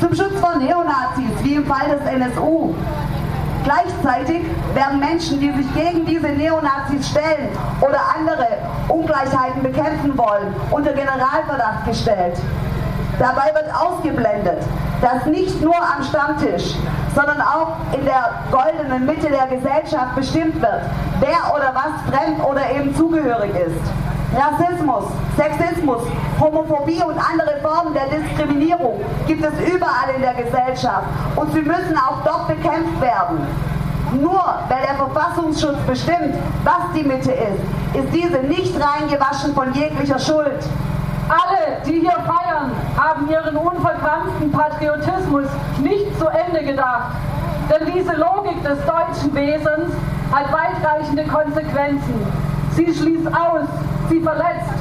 Zum 0.00 0.14
Schutz 0.14 0.38
von 0.40 0.58
Neonazis, 0.58 1.42
wie 1.42 1.54
im 1.54 1.66
Fall 1.66 1.88
des 1.88 2.06
NSU. 2.12 2.74
Gleichzeitig 3.64 4.42
werden 4.74 4.98
Menschen, 4.98 5.38
die 5.38 5.52
sich 5.52 5.74
gegen 5.74 6.04
diese 6.04 6.28
Neonazis 6.28 7.08
stellen 7.08 7.48
oder 7.80 8.00
andere 8.16 8.48
Ungleichheiten 8.88 9.62
bekämpfen 9.62 10.18
wollen, 10.18 10.52
unter 10.70 10.92
Generalverdacht 10.92 11.86
gestellt. 11.86 12.36
Dabei 13.22 13.54
wird 13.54 13.72
ausgeblendet, 13.72 14.58
dass 15.00 15.26
nicht 15.26 15.62
nur 15.62 15.76
am 15.76 16.02
Stammtisch, 16.02 16.74
sondern 17.14 17.40
auch 17.40 17.76
in 17.92 18.04
der 18.04 18.30
goldenen 18.50 19.06
Mitte 19.06 19.28
der 19.28 19.46
Gesellschaft 19.46 20.16
bestimmt 20.16 20.60
wird, 20.60 20.82
wer 21.20 21.54
oder 21.54 21.72
was 21.72 22.12
fremd 22.12 22.44
oder 22.44 22.68
eben 22.72 22.92
zugehörig 22.96 23.52
ist. 23.54 23.80
Rassismus, 24.34 25.04
Sexismus, 25.36 26.02
Homophobie 26.40 27.00
und 27.04 27.16
andere 27.16 27.60
Formen 27.62 27.94
der 27.94 28.06
Diskriminierung 28.06 29.00
gibt 29.28 29.44
es 29.44 29.72
überall 29.72 30.10
in 30.16 30.22
der 30.22 30.34
Gesellschaft 30.34 31.06
und 31.36 31.52
sie 31.52 31.62
müssen 31.62 31.96
auch 31.96 32.24
dort 32.24 32.48
bekämpft 32.48 33.00
werden. 33.00 33.46
Nur 34.20 34.42
weil 34.68 34.82
der 34.82 34.96
Verfassungsschutz 34.96 35.78
bestimmt, 35.86 36.34
was 36.64 36.92
die 36.92 37.04
Mitte 37.04 37.30
ist, 37.30 38.02
ist 38.02 38.12
diese 38.12 38.38
nicht 38.38 38.74
reingewaschen 38.74 39.54
von 39.54 39.72
jeglicher 39.74 40.18
Schuld. 40.18 40.58
Alle, 41.28 41.80
die 41.86 42.00
hier 42.00 42.10
feiern, 42.10 42.72
haben 42.96 43.28
ihren 43.28 43.56
unverkrampften 43.56 44.52
Patriotismus 44.52 45.46
nicht 45.80 46.18
zu 46.18 46.26
Ende 46.28 46.64
gedacht. 46.64 47.12
Denn 47.70 47.92
diese 47.92 48.14
Logik 48.16 48.62
des 48.62 48.78
deutschen 48.84 49.34
Wesens 49.34 49.92
hat 50.32 50.52
weitreichende 50.52 51.24
Konsequenzen. 51.24 52.26
Sie 52.72 52.92
schließt 52.92 53.26
aus, 53.28 53.68
sie 54.08 54.20
verletzt, 54.20 54.72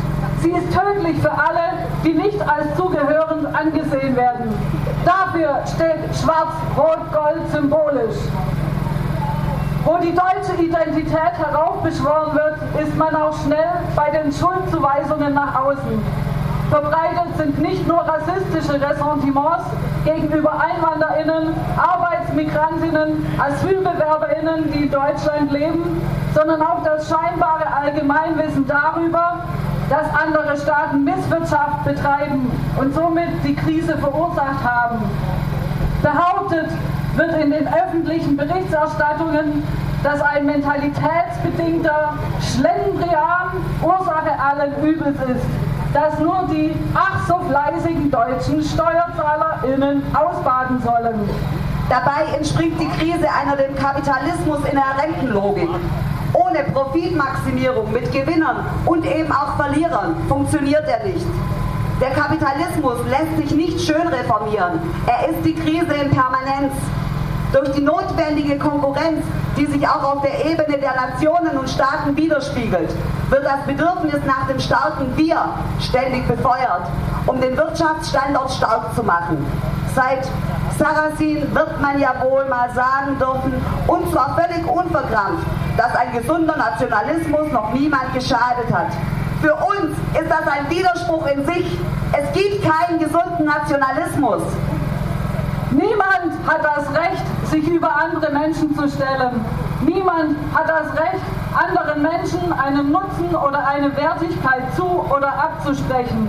sie 0.41 0.51
ist 0.51 0.73
tödlich 0.73 1.19
für 1.21 1.31
alle, 1.31 1.87
die 2.03 2.13
nicht 2.13 2.41
als 2.41 2.75
zugehörend 2.75 3.53
angesehen 3.53 4.15
werden. 4.15 4.53
Dafür 5.05 5.61
steht 5.67 6.15
Schwarz-Rot-Gold 6.15 7.51
symbolisch. 7.51 8.17
Wo 9.83 9.97
die 9.97 10.13
deutsche 10.13 10.61
Identität 10.61 11.33
heraufbeschworen 11.37 12.33
wird, 12.33 12.85
ist 12.85 12.95
man 12.97 13.15
auch 13.15 13.35
schnell 13.43 13.81
bei 13.95 14.09
den 14.11 14.31
Schuldzuweisungen 14.31 15.33
nach 15.33 15.55
außen. 15.55 16.30
Verbreitet 16.71 17.35
sind 17.35 17.59
nicht 17.59 17.85
nur 17.85 17.99
rassistische 17.99 18.79
Ressentiments 18.79 19.65
gegenüber 20.05 20.53
EinwanderInnen, 20.57 21.53
Arbeitsmigrantinnen, 21.75 23.25
AsylbewerberInnen, 23.37 24.71
die 24.71 24.83
in 24.83 24.89
Deutschland 24.89 25.51
leben, 25.51 26.01
sondern 26.33 26.61
auch 26.61 26.81
das 26.85 27.09
scheinbare 27.09 27.65
Allgemeinwissen 27.75 28.65
darüber, 28.67 29.39
dass 29.89 30.07
andere 30.15 30.55
Staaten 30.55 31.03
Misswirtschaft 31.03 31.83
betreiben 31.83 32.49
und 32.79 32.95
somit 32.95 33.31
die 33.43 33.53
Krise 33.53 33.97
verursacht 33.97 34.63
haben. 34.63 34.99
Behauptet 36.01 36.69
wird 37.17 37.33
in 37.33 37.51
den 37.51 37.67
öffentlichen 37.67 38.37
Berichterstattungen, 38.37 39.61
dass 40.03 40.21
ein 40.21 40.45
mentalitätsbedingter 40.45 42.13
Schlendrian 42.39 43.57
Ursache 43.83 44.31
allen 44.39 44.85
Übels 44.85 45.17
ist 45.17 45.70
das 45.93 46.19
nur 46.19 46.47
die 46.49 46.73
ach 46.93 47.27
so 47.27 47.39
fleißigen 47.49 48.09
deutschen 48.11 48.63
SteuerzahlerInnen 48.63 50.03
ausbaden 50.13 50.81
sollen. 50.81 51.29
Dabei 51.89 52.35
entspringt 52.37 52.79
die 52.79 52.87
Krise 52.87 53.27
einer 53.29 53.57
dem 53.57 53.75
Kapitalismus 53.75 54.59
inhärenten 54.71 55.33
Logik. 55.33 55.69
Ohne 56.33 56.63
Profitmaximierung 56.71 57.91
mit 57.91 58.09
Gewinnern 58.13 58.65
und 58.85 59.05
eben 59.05 59.31
auch 59.31 59.57
Verlierern 59.57 60.15
funktioniert 60.29 60.87
er 60.87 61.05
nicht. 61.05 61.25
Der 61.99 62.11
Kapitalismus 62.11 62.97
lässt 63.09 63.37
sich 63.37 63.51
nicht 63.55 63.81
schön 63.81 64.07
reformieren. 64.07 64.79
Er 65.05 65.29
ist 65.29 65.45
die 65.45 65.53
Krise 65.53 65.93
in 65.93 66.09
Permanenz. 66.09 66.73
Durch 67.51 67.69
die 67.73 67.81
notwendige 67.81 68.57
Konkurrenz, 68.57 69.25
die 69.57 69.65
sich 69.65 69.85
auch 69.85 70.15
auf 70.15 70.21
der 70.21 70.45
Ebene 70.45 70.77
der 70.77 70.93
Nationen 70.95 71.57
und 71.57 71.69
Staaten 71.69 72.15
widerspiegelt, 72.15 72.89
wird 73.29 73.45
das 73.45 73.65
Bedürfnis 73.67 74.21
nach 74.25 74.47
dem 74.47 74.59
starken 74.59 75.17
Wir 75.17 75.37
ständig 75.81 76.25
befeuert, 76.27 76.87
um 77.25 77.41
den 77.41 77.57
Wirtschaftsstandort 77.57 78.51
stark 78.51 78.95
zu 78.95 79.03
machen. 79.03 79.45
Seit 79.93 80.25
Sarrazin 80.79 81.53
wird 81.53 81.81
man 81.81 81.99
ja 81.99 82.15
wohl 82.21 82.45
mal 82.45 82.69
sagen 82.73 83.19
dürfen, 83.19 83.53
und 83.85 84.09
zwar 84.11 84.37
völlig 84.39 84.65
unverkrampft, 84.65 85.45
dass 85.75 85.93
ein 85.95 86.13
gesunder 86.13 86.55
Nationalismus 86.55 87.51
noch 87.51 87.73
niemand 87.73 88.13
geschadet 88.13 88.71
hat. 88.73 88.93
Für 89.41 89.55
uns 89.55 89.97
ist 90.13 90.29
das 90.29 90.47
ein 90.47 90.69
Widerspruch 90.69 91.25
in 91.27 91.45
sich. 91.45 91.77
Es 92.13 92.31
gibt 92.31 92.63
keinen 92.63 92.99
gesunden 92.99 93.45
Nationalismus. 93.45 94.43
Niemand 96.11 96.47
hat 96.47 96.63
das 96.63 96.89
Recht, 96.93 97.23
sich 97.45 97.67
über 97.67 97.89
andere 97.95 98.31
Menschen 98.31 98.75
zu 98.75 98.87
stellen. 98.89 99.45
Niemand 99.81 100.35
hat 100.53 100.67
das 100.67 100.93
Recht, 100.99 101.23
anderen 101.53 102.01
Menschen 102.01 102.51
einen 102.51 102.91
Nutzen 102.91 103.33
oder 103.33 103.65
eine 103.65 103.95
Wertigkeit 103.95 104.63
zu 104.75 104.83
oder 104.83 105.27
abzusprechen. 105.27 106.27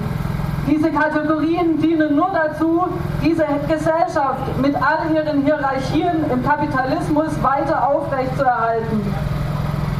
Diese 0.68 0.90
Kategorien 0.90 1.80
dienen 1.80 2.14
nur 2.14 2.30
dazu, 2.30 2.86
diese 3.22 3.44
Gesellschaft 3.68 4.56
mit 4.60 4.76
all 4.76 5.12
ihren 5.12 5.42
Hierarchien 5.42 6.30
im 6.30 6.44
Kapitalismus 6.44 7.42
weiter 7.42 7.88
aufrechtzuerhalten. 7.88 9.14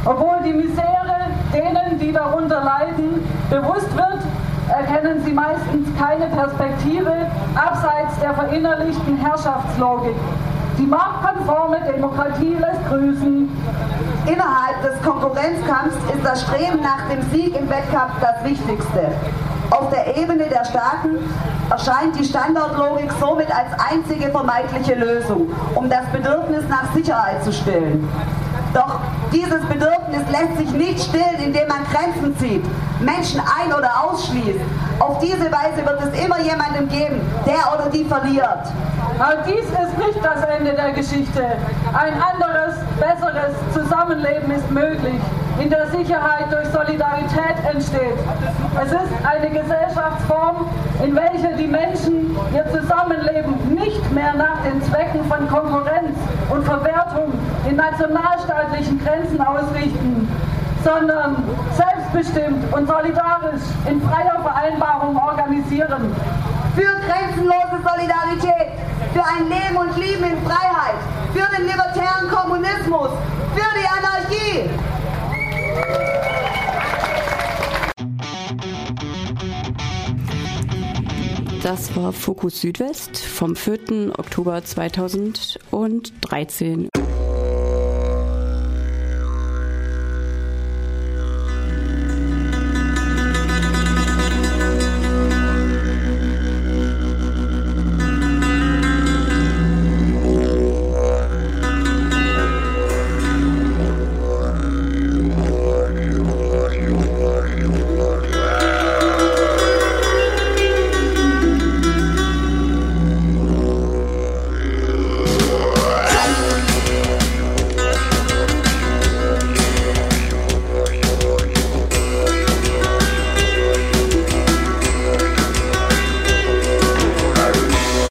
Obwohl 0.05 0.37
die 0.45 0.53
Misere 0.53 1.27
denen, 1.53 1.99
die 1.99 2.13
darunter 2.13 2.63
leiden, 2.63 3.27
bewusst 3.49 3.95
wird, 3.95 4.19
erkennen 4.69 5.23
sie 5.25 5.33
meistens 5.33 5.87
keine 5.99 6.27
Perspektive 6.27 7.11
abseits 7.55 8.19
der 8.19 8.33
verinnerlichten 8.33 9.17
Herrschaftslogik. 9.17 10.15
Die 10.77 10.85
marktkonforme 10.85 11.79
Demokratie 11.81 12.55
lässt 12.55 12.87
grüßen. 12.89 13.49
Innerhalb 14.25 14.81
des 14.81 15.01
Konkurrenzkampfs 15.01 15.97
ist 16.13 16.25
das 16.25 16.41
Streben 16.41 16.81
nach 16.81 17.09
dem 17.11 17.21
Sieg 17.31 17.55
im 17.57 17.69
Wettkampf 17.69 18.13
das 18.21 18.43
Wichtigste. 18.43 19.11
Auf 19.69 19.89
der 19.89 20.17
Ebene 20.17 20.45
der 20.45 20.65
Staaten 20.65 21.17
erscheint 21.69 22.17
die 22.19 22.23
Standardlogik 22.23 23.11
somit 23.19 23.47
als 23.49 23.71
einzige 23.91 24.29
vermeintliche 24.29 24.95
Lösung, 24.95 25.51
um 25.75 25.89
das 25.89 26.05
Bedürfnis 26.11 26.63
nach 26.69 26.93
Sicherheit 26.93 27.43
zu 27.43 27.51
stillen. 27.51 28.07
Doch 28.73 28.99
dieses 29.33 29.61
Bedürfnis 29.65 30.21
lässt 30.31 30.57
sich 30.57 30.71
nicht 30.71 30.99
stillen, 30.99 31.39
indem 31.43 31.67
man 31.67 31.83
Grenzen 31.91 32.37
zieht, 32.37 32.63
Menschen 33.01 33.39
ein- 33.39 33.73
oder 33.73 33.91
ausschließt. 34.03 34.59
Auf 34.99 35.19
diese 35.19 35.51
Weise 35.51 35.83
wird 35.83 36.01
es 36.01 36.23
immer 36.23 36.39
jemanden 36.39 36.87
geben, 36.87 37.19
der 37.45 37.73
oder 37.73 37.89
die 37.89 38.05
verliert. 38.05 38.67
Aber 39.19 39.43
dies 39.45 39.65
ist 39.65 39.97
nicht 39.97 40.23
das 40.23 40.43
Ende 40.43 40.73
der 40.73 40.91
Geschichte. 40.91 41.43
Ein 41.93 42.13
anderes, 42.21 42.75
besseres 42.99 43.53
Zusammenleben 43.73 44.51
ist 44.51 44.69
möglich, 44.71 45.21
in 45.59 45.69
der 45.69 45.87
Sicherheit 45.87 46.51
durch 46.51 46.67
Solidarität 46.69 47.57
entsteht. 47.69 48.17
Es 48.81 48.91
ist 48.91 49.13
eine 49.23 49.49
Gesellschaftsform, 49.49 50.67
in 51.03 51.15
welcher 51.15 51.53
die 51.53 51.67
Menschen 51.67 52.35
ihr 52.53 52.65
Zusammenleben 52.71 53.75
nicht 53.75 54.11
mehr 54.11 54.33
nach 54.33 54.61
den 54.63 54.81
Zwecken 54.83 55.23
von 55.25 55.47
Konkurrenz 55.47 56.17
und 56.49 56.63
Verwertung 56.65 57.33
in 57.69 57.75
nationalstaatlichen 57.75 58.99
Grenzen 59.03 59.39
ausrichten, 59.41 60.27
sondern 60.83 61.43
selbstbestimmt 61.71 62.73
und 62.73 62.87
solidarisch 62.87 63.61
in 63.89 64.01
freier 64.01 64.39
Vereinbarung 64.41 65.15
organisieren. 65.17 66.15
Für 66.75 66.93
grenzenlose 67.07 67.77
Solidarität, 67.83 68.71
für 69.13 69.23
ein 69.23 69.47
Leben 69.47 69.77
und 69.77 69.95
Lieben 69.95 70.23
in 70.23 70.43
Freiheit, 70.43 70.95
für 71.33 71.47
den 71.55 71.67
libertären 71.67 72.27
Kommunismus, 72.29 73.11
für 73.53 73.69
die 73.79 73.87
Anarchie. 73.87 74.67
Das 81.61 81.95
war 81.95 82.11
Fokus 82.11 82.59
Südwest 82.59 83.19
vom 83.19 83.55
4. 83.55 84.17
Oktober 84.17 84.63
2013. 84.63 86.89